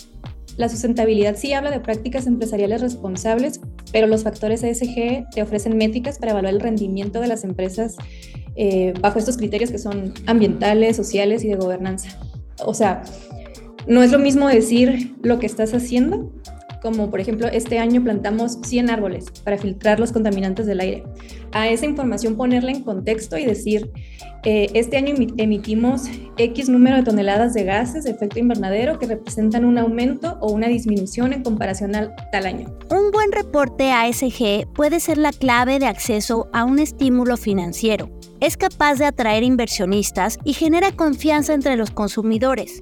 La 0.57 0.69
sustentabilidad 0.69 1.35
sí 1.35 1.53
habla 1.53 1.71
de 1.71 1.79
prácticas 1.79 2.27
empresariales 2.27 2.81
responsables, 2.81 3.59
pero 3.91 4.05
los 4.05 4.23
factores 4.23 4.63
ASG 4.63 5.29
te 5.33 5.41
ofrecen 5.41 5.77
métricas 5.77 6.19
para 6.19 6.31
evaluar 6.31 6.53
el 6.53 6.59
rendimiento 6.59 7.19
de 7.21 7.27
las 7.27 7.43
empresas 7.43 7.97
eh, 8.55 8.93
bajo 8.99 9.19
estos 9.19 9.37
criterios 9.37 9.71
que 9.71 9.77
son 9.77 10.13
ambientales, 10.25 10.95
sociales 10.95 11.43
y 11.43 11.49
de 11.49 11.55
gobernanza. 11.55 12.17
O 12.65 12.73
sea, 12.73 13.03
no 13.87 14.03
es 14.03 14.11
lo 14.11 14.19
mismo 14.19 14.47
decir 14.47 15.15
lo 15.21 15.39
que 15.39 15.45
estás 15.45 15.73
haciendo, 15.73 16.31
como 16.83 17.09
por 17.09 17.21
ejemplo 17.21 17.47
este 17.47 17.79
año 17.79 18.03
plantamos 18.03 18.59
100 18.61 18.89
árboles 18.89 19.31
para 19.43 19.57
filtrar 19.57 19.99
los 19.99 20.11
contaminantes 20.11 20.67
del 20.67 20.81
aire. 20.81 21.03
A 21.53 21.69
esa 21.69 21.85
información 21.85 22.35
ponerla 22.35 22.71
en 22.71 22.83
contexto 22.83 23.37
y 23.37 23.45
decir, 23.45 23.89
eh, 24.43 24.69
este 24.73 24.97
año 24.97 25.15
emitimos 25.37 26.03
X 26.37 26.67
número 26.67 26.97
de 26.97 27.03
toneladas 27.03 27.53
de 27.53 27.63
gases 27.63 28.03
de 28.03 28.11
efecto 28.11 28.39
invernadero 28.39 28.99
que 28.99 29.07
representan 29.07 29.63
un 29.63 29.77
aumento 29.77 30.37
o 30.41 30.51
una 30.51 30.67
disminución 30.67 31.31
en 31.31 31.41
comparación 31.41 31.95
al 31.95 32.13
tal 32.31 32.45
año. 32.45 32.67
Un 32.91 33.11
buen 33.11 33.31
reporte 33.31 33.91
ASG 33.91 34.67
puede 34.73 34.99
ser 34.99 35.17
la 35.17 35.31
clave 35.31 35.79
de 35.79 35.85
acceso 35.85 36.49
a 36.51 36.65
un 36.65 36.79
estímulo 36.79 37.37
financiero 37.37 38.09
es 38.43 38.57
capaz 38.57 38.95
de 38.95 39.05
atraer 39.05 39.41
inversionistas 39.43 40.37
y 40.43 40.51
genera 40.51 40.91
confianza 40.91 41.53
entre 41.53 41.77
los 41.77 41.91
consumidores. 41.91 42.81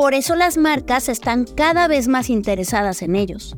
Por 0.00 0.14
eso 0.14 0.34
las 0.34 0.56
marcas 0.56 1.10
están 1.10 1.44
cada 1.44 1.86
vez 1.86 2.08
más 2.08 2.30
interesadas 2.30 3.02
en 3.02 3.16
ellos. 3.16 3.54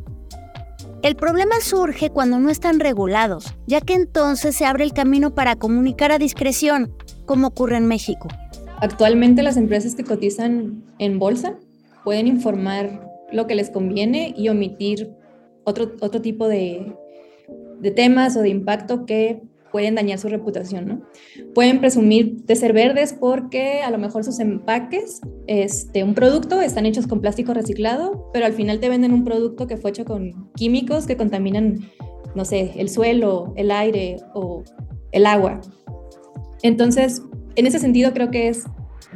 El 1.05 1.15
problema 1.15 1.55
surge 1.61 2.11
cuando 2.11 2.41
no 2.41 2.51
están 2.51 2.81
regulados, 2.81 3.55
ya 3.69 3.81
que 3.81 3.95
entonces 3.95 4.57
se 4.57 4.65
abre 4.65 4.83
el 4.83 4.93
camino 4.93 5.37
para 5.37 5.55
comunicar 5.55 6.11
a 6.11 6.19
discreción, 6.19 6.97
como 7.27 7.47
ocurre 7.47 7.77
en 7.77 7.87
México. 7.87 8.27
Actualmente 8.79 9.45
las 9.45 9.57
empresas 9.57 9.95
que 9.95 10.03
cotizan 10.03 10.83
en 10.99 11.21
bolsa 11.21 11.55
pueden 12.03 12.27
informar 12.27 13.09
lo 13.31 13.47
que 13.47 13.55
les 13.55 13.71
conviene 13.71 14.35
y 14.37 14.49
omitir 14.49 15.13
otro, 15.63 15.93
otro 16.01 16.23
tipo 16.23 16.49
de, 16.49 16.93
de 17.79 17.91
temas 17.93 18.37
o 18.37 18.41
de 18.41 18.49
impacto 18.49 19.07
que 19.07 19.43
pueden 19.73 19.95
dañar 19.95 20.19
su 20.19 20.29
reputación, 20.29 20.87
¿no? 20.87 21.03
Pueden 21.55 21.81
presumir 21.81 22.45
de 22.45 22.55
ser 22.55 22.73
verdes 22.73 23.15
porque 23.19 23.81
a 23.81 23.91
lo 23.91 23.99
mejor 23.99 24.23
sus 24.23 24.39
empaques, 24.39 25.21
este, 25.47 26.05
un 26.05 26.15
producto, 26.15 26.61
están 26.61 26.87
hechos 26.87 27.07
con 27.07 27.21
plástico 27.21 27.55
reciclado, 27.55 28.31
pero 28.33 28.47
al 28.47 28.53
final 28.53 28.79
te 28.79 28.89
venden 28.89 29.13
un 29.13 29.25
producto 29.25 29.67
que 29.67 29.77
fue 29.77 29.91
hecho 29.91 30.05
con 30.05 30.53
químicos 30.55 31.07
que 31.07 31.17
contaminan, 31.17 31.81
no 32.35 32.45
sé, 32.45 32.73
el 32.77 32.89
suelo, 32.89 33.55
el 33.57 33.71
aire 33.71 34.17
o 34.35 34.63
el 35.11 35.27
agua. 35.27 35.61
Entonces, 36.63 37.23
en 37.57 37.67
ese 37.67 37.79
sentido 37.79 38.13
creo 38.13 38.31
que 38.31 38.49
es 38.49 38.65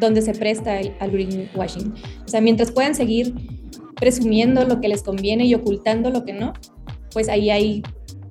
donde 0.00 0.22
se 0.22 0.34
presta 0.34 0.78
al 0.98 1.10
greenwashing. 1.10 1.92
O 2.24 2.28
sea, 2.28 2.40
mientras 2.40 2.70
puedan 2.70 2.94
seguir 2.94 3.34
presumiendo 3.94 4.64
lo 4.64 4.80
que 4.80 4.88
les 4.88 5.02
conviene 5.02 5.46
y 5.46 5.54
ocultando 5.54 6.10
lo 6.10 6.24
que 6.24 6.32
no, 6.32 6.52
pues 7.12 7.28
ahí 7.28 7.50
hay 7.50 7.82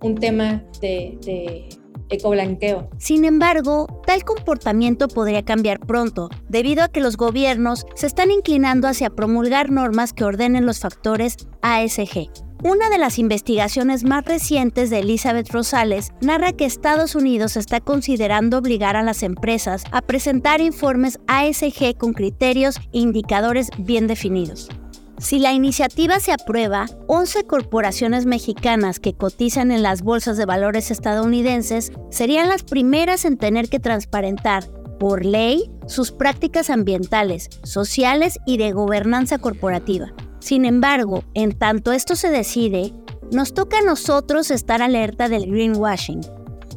un 0.01 0.15
tema 0.15 0.63
de, 0.81 1.17
de 1.25 1.69
ecoblanqueo. 2.09 2.89
Sin 2.97 3.25
embargo, 3.25 4.01
tal 4.05 4.23
comportamiento 4.23 5.07
podría 5.07 5.43
cambiar 5.43 5.79
pronto, 5.79 6.29
debido 6.49 6.83
a 6.83 6.89
que 6.89 7.01
los 7.01 7.17
gobiernos 7.17 7.85
se 7.95 8.07
están 8.07 8.31
inclinando 8.31 8.87
hacia 8.87 9.09
promulgar 9.09 9.71
normas 9.71 10.13
que 10.13 10.23
ordenen 10.23 10.65
los 10.65 10.79
factores 10.79 11.37
ASG. 11.61 12.29
Una 12.63 12.89
de 12.89 12.97
las 12.97 13.19
investigaciones 13.19 14.03
más 14.03 14.25
recientes 14.25 14.89
de 14.89 14.99
Elizabeth 14.99 15.51
Rosales 15.51 16.11
narra 16.21 16.51
que 16.51 16.65
Estados 16.65 17.13
Unidos 17.13 17.57
está 17.57 17.79
considerando 17.79 18.57
obligar 18.57 18.95
a 18.95 19.03
las 19.03 19.21
empresas 19.21 19.83
a 19.91 20.01
presentar 20.01 20.61
informes 20.61 21.19
ASG 21.27 21.95
con 21.97 22.13
criterios 22.13 22.77
e 22.91 22.99
indicadores 22.99 23.69
bien 23.77 24.07
definidos. 24.07 24.69
Si 25.17 25.39
la 25.39 25.53
iniciativa 25.53 26.19
se 26.19 26.33
aprueba, 26.33 26.87
11 27.07 27.45
corporaciones 27.45 28.25
mexicanas 28.25 28.99
que 28.99 29.13
cotizan 29.13 29.71
en 29.71 29.81
las 29.81 30.01
bolsas 30.01 30.35
de 30.35 30.45
valores 30.45 30.91
estadounidenses 30.91 31.93
serían 32.11 32.49
las 32.49 32.63
primeras 32.63 33.23
en 33.23 33.37
tener 33.37 33.69
que 33.69 33.79
transparentar, 33.79 34.65
por 34.99 35.25
ley, 35.25 35.71
sus 35.87 36.11
prácticas 36.11 36.69
ambientales, 36.69 37.49
sociales 37.63 38.39
y 38.45 38.57
de 38.57 38.71
gobernanza 38.71 39.37
corporativa. 39.37 40.13
Sin 40.39 40.65
embargo, 40.65 41.23
en 41.33 41.57
tanto 41.57 41.91
esto 41.91 42.15
se 42.15 42.29
decide, 42.29 42.93
nos 43.31 43.53
toca 43.53 43.79
a 43.79 43.83
nosotros 43.83 44.51
estar 44.51 44.81
alerta 44.81 45.29
del 45.29 45.49
greenwashing. 45.49 46.21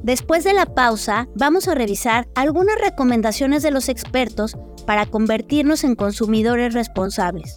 Después 0.02 0.44
de 0.44 0.52
la 0.52 0.66
pausa, 0.66 1.28
vamos 1.34 1.68
a 1.68 1.74
revisar 1.74 2.28
algunas 2.34 2.80
recomendaciones 2.80 3.62
de 3.62 3.72
los 3.72 3.88
expertos 3.88 4.56
para 4.86 5.06
convertirnos 5.06 5.84
en 5.84 5.96
consumidores 5.96 6.72
responsables. 6.72 7.56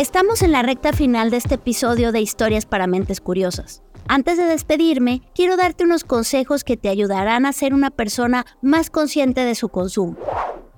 Estamos 0.00 0.40
en 0.40 0.52
la 0.52 0.62
recta 0.62 0.94
final 0.94 1.28
de 1.28 1.36
este 1.36 1.56
episodio 1.56 2.10
de 2.10 2.22
Historias 2.22 2.64
para 2.64 2.86
Mentes 2.86 3.20
Curiosas. 3.20 3.82
Antes 4.08 4.38
de 4.38 4.44
despedirme, 4.44 5.20
quiero 5.34 5.58
darte 5.58 5.84
unos 5.84 6.04
consejos 6.04 6.64
que 6.64 6.78
te 6.78 6.88
ayudarán 6.88 7.44
a 7.44 7.52
ser 7.52 7.74
una 7.74 7.90
persona 7.90 8.46
más 8.62 8.88
consciente 8.88 9.42
de 9.42 9.54
su 9.54 9.68
consumo. 9.68 10.16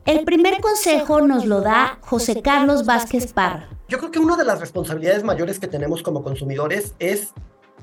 El 0.06 0.24
primer 0.24 0.60
consejo 0.60 1.20
nos 1.20 1.46
lo 1.46 1.60
da 1.60 2.00
José 2.00 2.42
Carlos 2.42 2.84
Vázquez 2.84 3.32
Parra. 3.32 3.68
Yo 3.86 3.98
creo 3.98 4.10
que 4.10 4.18
una 4.18 4.36
de 4.36 4.44
las 4.44 4.58
responsabilidades 4.58 5.22
mayores 5.22 5.60
que 5.60 5.68
tenemos 5.68 6.02
como 6.02 6.24
consumidores 6.24 6.96
es 6.98 7.32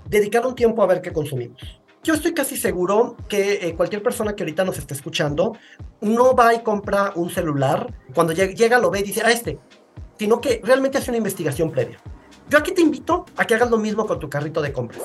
dedicar 0.09 0.45
un 0.45 0.55
tiempo 0.55 0.83
a 0.83 0.87
ver 0.87 1.01
qué 1.01 1.13
consumimos. 1.13 1.61
Yo 2.03 2.15
estoy 2.15 2.33
casi 2.33 2.57
seguro 2.57 3.15
que 3.29 3.65
eh, 3.65 3.75
cualquier 3.77 4.03
persona 4.03 4.35
que 4.35 4.43
ahorita 4.43 4.65
nos 4.65 4.77
esté 4.77 4.93
escuchando 4.93 5.57
no 6.01 6.35
va 6.35 6.53
y 6.53 6.63
compra 6.63 7.13
un 7.15 7.29
celular, 7.29 7.93
cuando 8.13 8.33
llega 8.33 8.77
lo 8.77 8.89
ve 8.89 8.99
y 8.99 9.03
dice, 9.03 9.21
ah, 9.23 9.31
este, 9.31 9.57
sino 10.19 10.41
que 10.41 10.61
realmente 10.63 10.97
hace 10.97 11.09
una 11.09 11.17
investigación 11.17 11.71
previa. 11.71 11.97
Yo 12.49 12.57
aquí 12.57 12.73
te 12.73 12.81
invito 12.81 13.25
a 13.37 13.45
que 13.45 13.55
hagas 13.55 13.69
lo 13.69 13.77
mismo 13.77 14.05
con 14.05 14.19
tu 14.19 14.29
carrito 14.29 14.61
de 14.61 14.73
compras. 14.73 15.01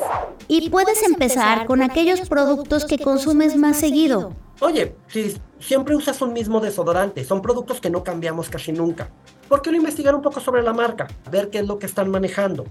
Y 0.48 0.70
puedes 0.70 1.03
empezar 1.03 1.66
con 1.66 1.83
aquellos 1.83 2.29
productos 2.29 2.85
que 2.85 2.98
consumes 2.98 3.57
más 3.57 3.79
seguido. 3.79 4.33
Oye, 4.61 4.96
si 5.09 5.37
siempre 5.61 5.94
usas 5.94 6.20
un 6.22 6.33
mismo 6.33 6.59
desodorante, 6.61 7.22
son 7.22 7.42
productos 7.42 7.81
que 7.81 7.90
no 7.90 8.03
cambiamos 8.03 8.48
casi 8.48 8.72
nunca. 8.72 9.11
¿Por 9.48 9.62
qué 9.62 9.70
no 9.70 9.77
investigar 9.77 10.14
un 10.14 10.22
poco 10.22 10.40
sobre 10.40 10.62
la 10.62 10.72
marca? 10.72 11.07
Ver 11.31 11.50
qué 11.50 11.59
es 11.59 11.66
lo 11.66 11.79
que 11.79 11.87
están 11.87 12.11
manejando. 12.11 12.64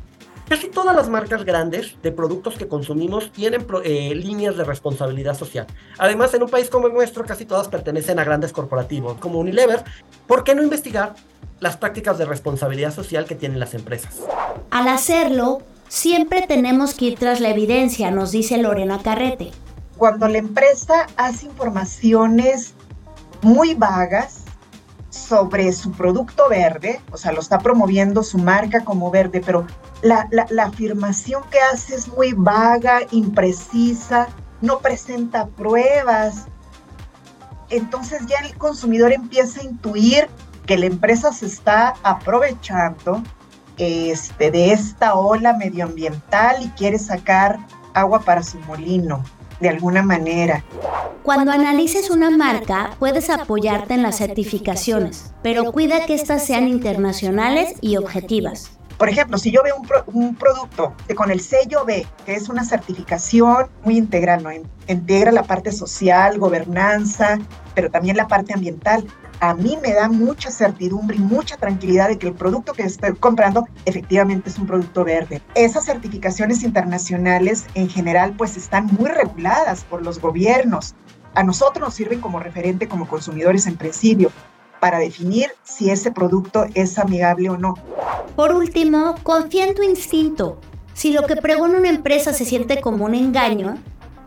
Casi 0.50 0.68
todas 0.70 0.96
las 0.96 1.08
marcas 1.08 1.46
grandes 1.46 1.96
de 2.02 2.12
productos 2.12 2.56
que 2.56 2.68
consumimos 2.68 3.32
tienen 3.32 3.66
eh, 3.84 4.14
líneas 4.16 4.58
de 4.58 4.66
responsabilidad 4.66 5.38
social. 5.38 5.68
Además, 5.98 6.34
en 6.34 6.44
un 6.44 6.50
país 6.50 6.70
como 6.70 6.88
el 6.88 6.94
nuestro, 6.94 7.24
casi 7.24 7.46
todas 7.46 7.70
pertenecen 7.70 8.20
a 8.20 8.24
grandes 8.24 8.52
corporativos 8.52 9.18
como 9.20 9.40
Unilever. 9.40 9.84
¿Por 10.28 10.44
qué 10.44 10.54
no 10.56 10.64
investigar 10.64 11.16
las 11.64 11.78
prácticas 11.78 12.18
de 12.18 12.26
responsabilidad 12.26 12.94
social 12.94 13.26
que 13.26 13.36
tienen 13.36 13.58
las 13.58 13.74
empresas. 13.74 14.18
Al 14.70 14.90
hacerlo, 14.90 15.62
siempre 15.88 16.46
tenemos 16.46 16.94
que 16.94 17.06
ir 17.06 17.18
tras 17.18 17.40
la 17.40 17.50
evidencia, 17.50 18.12
nos 18.12 18.32
dice 18.32 18.58
Lorena 18.58 19.02
Carrete. 19.02 19.52
Cuando 19.98 20.28
la 20.28 20.40
empresa 20.40 21.08
hace 21.16 21.46
informaciones 21.46 22.74
muy 23.42 23.76
vagas 23.76 24.42
sobre 25.10 25.72
su 25.72 25.94
producto 25.94 26.50
verde, 26.50 27.00
o 27.14 27.18
sea, 27.18 27.32
lo 27.32 27.40
está 27.40 27.60
promoviendo 27.60 28.24
su 28.24 28.40
marca 28.40 28.84
como 28.84 29.10
verde, 29.10 29.42
pero 29.46 29.66
la, 30.02 30.28
la 30.32 30.64
afirmación 30.64 31.44
que 31.50 31.60
hace 31.62 31.96
es 31.96 32.10
muy 32.10 32.34
vaga, 32.34 33.04
imprecisa, 33.12 34.28
no 34.60 34.80
presenta 34.80 35.48
pruebas. 35.48 36.48
Entonces 37.70 38.22
ya 38.28 38.40
el 38.40 38.58
consumidor 38.58 39.14
empieza 39.14 39.62
a 39.62 39.64
intuir 39.64 40.28
que 40.66 40.78
la 40.78 40.86
empresa 40.86 41.32
se 41.34 41.46
está 41.46 41.94
aprovechando 42.04 43.22
este, 43.78 44.52
de 44.52 44.72
esta 44.72 45.16
ola 45.16 45.54
medioambiental 45.54 46.64
y 46.64 46.70
quiere 46.70 47.00
sacar 47.00 47.60
agua 47.94 48.22
para 48.22 48.44
su 48.44 48.58
molino, 48.60 49.24
de 49.60 49.70
alguna 49.70 50.04
manera. 50.04 50.64
Cuando 51.24 51.52
analices 51.52 52.10
una 52.10 52.30
marca, 52.30 52.92
puedes 53.00 53.30
apoyarte 53.30 53.94
en 53.94 54.04
las 54.04 54.18
certificaciones, 54.18 55.34
pero 55.42 55.72
cuida 55.72 56.06
que 56.06 56.16
éstas 56.16 56.46
sean 56.46 56.68
internacionales 56.68 57.76
y 57.82 57.98
objetivas. 57.98 58.72
Por 58.98 59.10
ejemplo, 59.10 59.38
si 59.38 59.52
yo 59.52 59.62
veo 59.64 59.76
un, 60.08 60.36
producto 60.36 60.94
con 61.16 61.32
el 61.32 61.42
sello 61.42 61.84
B, 61.84 62.06
que 62.26 62.36
es 62.36 62.48
una 62.48 62.64
certificación 62.64 63.68
muy 63.84 63.98
integral, 63.98 64.44
¿no? 64.44 64.50
integra 64.88 65.32
la 65.32 65.44
parte 65.44 65.72
social, 65.72 66.38
gobernanza, 66.38 67.40
pero 67.74 67.90
también 67.90 68.18
la 68.18 68.28
parte 68.28 68.54
ambiental 68.54 69.06
a 69.44 69.54
mí 69.56 69.78
me 69.82 69.92
da 69.92 70.08
mucha 70.08 70.50
certidumbre 70.50 71.18
y 71.18 71.20
mucha 71.20 71.58
tranquilidad 71.58 72.08
de 72.08 72.18
que 72.18 72.28
el 72.28 72.34
producto 72.34 72.72
que 72.72 72.84
estoy 72.84 73.14
comprando 73.14 73.68
efectivamente 73.84 74.50
es 74.50 74.58
un 74.58 74.66
producto 74.66 75.04
verde. 75.04 75.42
Esas 75.54 75.84
certificaciones 75.84 76.64
internacionales 76.64 77.66
en 77.76 77.90
general 77.90 78.36
pues 78.38 78.56
están 78.56 78.86
muy 78.98 79.10
reguladas 79.10 79.84
por 79.84 80.02
los 80.02 80.22
gobiernos. 80.22 80.96
A 81.36 81.44
nosotros 81.44 81.84
nos 81.84 81.94
sirven 81.94 82.22
como 82.22 82.40
referente 82.40 82.88
como 82.88 83.06
consumidores 83.06 83.68
en 83.68 83.76
principio 83.76 84.32
para 84.80 84.98
definir 84.98 85.50
si 85.64 85.90
ese 85.90 86.10
producto 86.14 86.66
es 86.74 86.98
amigable 86.98 87.50
o 87.50 87.58
no. 87.58 87.74
Por 88.38 88.54
último, 88.54 89.16
confía 89.24 89.66
en 89.68 89.76
tu 89.76 89.84
instinto. 89.84 90.62
Si 90.94 91.12
lo 91.12 91.24
que 91.24 91.36
pregona 91.36 91.80
una 91.80 91.90
empresa 91.90 92.32
se 92.32 92.46
siente 92.46 92.80
como 92.80 93.04
un 93.04 93.14
engaño, 93.14 93.78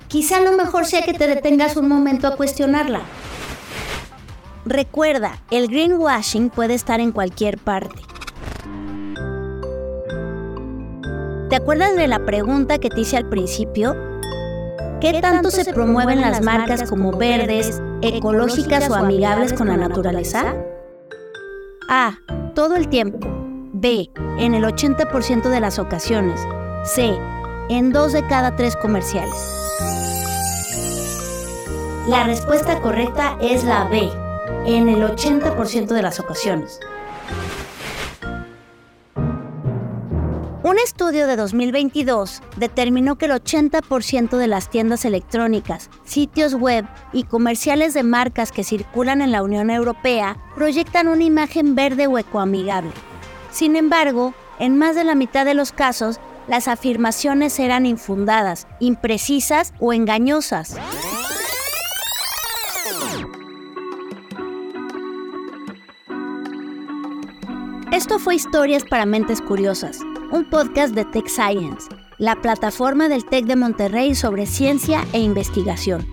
quizá 0.09 0.40
lo 0.40 0.52
mejor 0.52 0.85
sea 0.85 1.00
que 1.07 1.14
te 1.14 1.26
detengas 1.26 1.79
un 1.79 1.88
momento 1.88 2.29
a 2.29 2.37
cuestionarla. 2.37 3.00
Recuerda, 4.68 5.44
el 5.52 5.68
greenwashing 5.68 6.50
puede 6.50 6.74
estar 6.74 6.98
en 6.98 7.12
cualquier 7.12 7.57
parte. 7.57 8.02
¿Te 11.48 11.55
acuerdas 11.55 11.94
de 11.94 12.09
la 12.09 12.24
pregunta 12.24 12.79
que 12.79 12.90
te 12.90 13.02
hice 13.02 13.16
al 13.16 13.29
principio? 13.29 13.94
¿Qué 15.00 15.20
tanto 15.20 15.52
se 15.52 15.72
promueven 15.72 16.20
las 16.20 16.42
marcas 16.42 16.90
como 16.90 17.16
verdes, 17.16 17.81
ecológicas 18.02 18.90
o 18.90 18.96
amigables 18.96 19.52
con 19.52 19.68
la 19.68 19.76
naturaleza? 19.76 20.57
A. 21.88 22.18
Todo 22.57 22.74
el 22.74 22.88
tiempo. 22.88 23.20
B. 23.72 24.11
En 24.40 24.52
el 24.55 24.64
80% 24.64 25.48
de 25.48 25.61
las 25.61 25.79
ocasiones. 25.79 26.40
C. 26.83 27.16
En 27.68 27.92
dos 27.92 28.12
de 28.12 28.26
cada 28.26 28.57
tres 28.57 28.74
comerciales. 28.74 29.37
La 32.09 32.24
respuesta 32.24 32.81
correcta 32.81 33.38
es 33.40 33.62
la 33.62 33.85
B 33.85 34.26
en 34.66 34.88
el 34.88 35.02
80% 35.02 35.87
de 35.87 36.02
las 36.02 36.18
ocasiones. 36.20 36.81
Un 40.62 40.81
estudio 40.81 41.29
de 41.29 41.37
2022 41.37 42.42
determinó 42.57 43.16
que 43.16 43.26
el 43.26 43.31
80% 43.31 44.37
de 44.37 44.48
las 44.48 44.68
tiendas 44.68 45.05
electrónicas, 45.05 45.90
sitios 46.05 46.55
web 46.55 46.85
y 47.12 47.22
comerciales 47.22 47.94
de 47.94 48.02
marcas 48.02 48.50
que 48.50 48.64
circulan 48.64 49.22
en 49.22 49.31
la 49.31 49.44
Unión 49.44 49.70
Europea 49.70 50.37
proyectan 50.57 51.07
una 51.07 51.22
imagen 51.22 51.76
verde 51.76 52.09
o 52.09 52.18
ecoamigable. 52.18 52.90
Sin 53.52 53.76
embargo, 53.76 54.35
en 54.59 54.76
más 54.76 54.96
de 54.96 55.05
la 55.05 55.14
mitad 55.14 55.44
de 55.44 55.55
los 55.55 55.70
casos, 55.70 56.18
las 56.48 56.66
afirmaciones 56.66 57.59
eran 57.61 57.87
infundadas, 57.87 58.66
imprecisas 58.81 59.72
o 59.79 59.92
engañosas. 59.92 60.76
Esto 67.97 68.19
fue 68.19 68.35
Historias 68.35 68.85
para 68.85 69.07
Mentes 69.07 69.41
Curiosas, 69.41 70.01
un 70.31 70.45
podcast 70.45 70.95
de 70.95 71.07
Tech 71.07 71.29
Science, 71.29 71.89
la 72.19 72.37
plataforma 72.43 73.09
del 73.09 73.25
TEC 73.25 73.47
de 73.47 73.57
Monterrey 73.57 74.15
sobre 74.15 74.45
ciencia 74.45 75.07
e 75.15 75.21
investigación. 75.21 76.07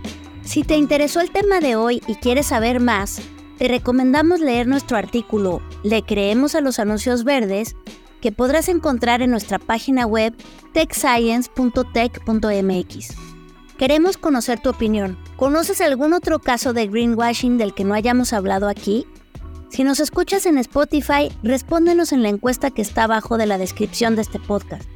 Si 0.46 0.64
te 0.64 0.78
interesó 0.78 1.20
el 1.20 1.32
tema 1.32 1.60
de 1.60 1.76
hoy 1.76 2.02
y 2.08 2.16
quieres 2.16 2.46
saber 2.46 2.80
más, 2.80 3.22
te 3.58 3.68
recomendamos 3.68 4.40
leer 4.40 4.66
nuestro 4.66 4.96
artículo 4.96 5.62
Le 5.84 6.04
creemos 6.04 6.56
a 6.56 6.62
los 6.62 6.80
anuncios 6.80 7.26
verdes, 7.26 7.76
que 8.22 8.32
podrás 8.32 8.70
encontrar 8.70 9.22
en 9.22 9.32
nuestra 9.32 9.60
página 9.60 10.06
web 10.06 10.34
techscience.tech.mx. 10.72 13.08
Queremos 13.78 14.16
conocer 14.16 14.62
tu 14.62 14.70
opinión. 14.70 15.18
¿Conoces 15.36 15.82
algún 15.82 16.14
otro 16.14 16.40
caso 16.40 16.72
de 16.72 16.88
greenwashing 16.88 17.58
del 17.58 17.74
que 17.74 17.84
no 17.84 17.94
hayamos 17.94 18.32
hablado 18.32 18.70
aquí? 18.70 19.06
Si 19.74 19.84
nos 19.84 20.00
escuchas 20.00 20.46
en 20.46 20.60
Spotify, 20.60 21.32
respóndenos 21.42 22.12
en 22.12 22.22
la 22.22 22.30
encuesta 22.30 22.70
que 22.70 22.84
está 22.84 23.06
abajo 23.06 23.40
de 23.40 23.48
la 23.48 23.58
descripción 23.58 24.16
de 24.16 24.22
este 24.22 24.38
podcast. 24.40 24.88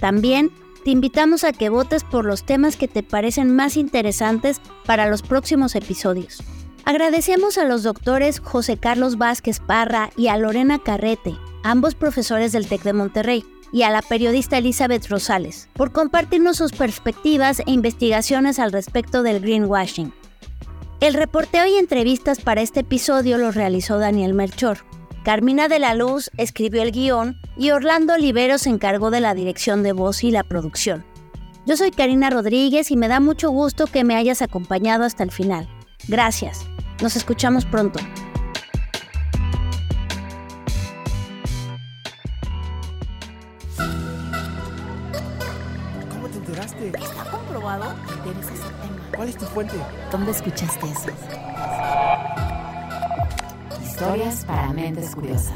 También 0.00 0.50
te 0.84 0.90
invitamos 0.90 1.44
a 1.44 1.52
que 1.52 1.68
votes 1.68 2.02
por 2.02 2.24
los 2.24 2.42
temas 2.42 2.78
que 2.78 2.88
te 2.88 3.02
parecen 3.02 3.54
más 3.54 3.76
interesantes 3.76 4.62
para 4.86 5.06
los 5.06 5.20
próximos 5.20 5.74
episodios. 5.74 6.42
Agradecemos 6.86 7.58
a 7.58 7.66
los 7.66 7.82
doctores 7.82 8.40
José 8.40 8.78
Carlos 8.78 9.18
Vázquez 9.18 9.60
Parra 9.60 10.08
y 10.16 10.28
a 10.28 10.38
Lorena 10.38 10.78
Carrete, 10.78 11.36
ambos 11.62 11.94
profesores 11.94 12.52
del 12.52 12.66
TEC 12.66 12.84
de 12.84 12.94
Monterrey, 12.94 13.44
y 13.70 13.82
a 13.82 13.90
la 13.90 14.00
periodista 14.00 14.56
Elizabeth 14.56 15.08
Rosales, 15.08 15.68
por 15.74 15.92
compartirnos 15.92 16.56
sus 16.56 16.72
perspectivas 16.72 17.60
e 17.60 17.64
investigaciones 17.66 18.58
al 18.58 18.72
respecto 18.72 19.22
del 19.22 19.40
greenwashing. 19.40 20.10
El 21.02 21.14
reporteo 21.14 21.66
y 21.66 21.78
entrevistas 21.78 22.40
para 22.40 22.62
este 22.62 22.78
episodio 22.78 23.36
los 23.36 23.56
realizó 23.56 23.98
Daniel 23.98 24.34
Melchor. 24.34 24.86
Carmina 25.24 25.66
de 25.66 25.80
la 25.80 25.96
Luz 25.96 26.30
escribió 26.36 26.80
el 26.80 26.92
guion 26.92 27.40
y 27.56 27.72
Orlando 27.72 28.14
Olivero 28.14 28.56
se 28.56 28.70
encargó 28.70 29.10
de 29.10 29.18
la 29.18 29.34
dirección 29.34 29.82
de 29.82 29.90
voz 29.90 30.22
y 30.22 30.30
la 30.30 30.44
producción. 30.44 31.04
Yo 31.66 31.76
soy 31.76 31.90
Karina 31.90 32.30
Rodríguez 32.30 32.92
y 32.92 32.96
me 32.96 33.08
da 33.08 33.18
mucho 33.18 33.50
gusto 33.50 33.88
que 33.88 34.04
me 34.04 34.14
hayas 34.14 34.42
acompañado 34.42 35.02
hasta 35.02 35.24
el 35.24 35.32
final. 35.32 35.68
Gracias. 36.06 36.64
Nos 37.02 37.16
escuchamos 37.16 37.64
pronto. 37.64 37.98
¿Cuál 49.14 49.28
es 49.28 49.36
tu 49.36 49.44
fuente? 49.44 49.74
¿Dónde 50.10 50.30
escuchaste 50.30 50.86
eso? 50.86 51.10
Historias 53.82 54.44
para 54.44 54.72
mentes 54.72 55.14
curiosas. 55.14 55.52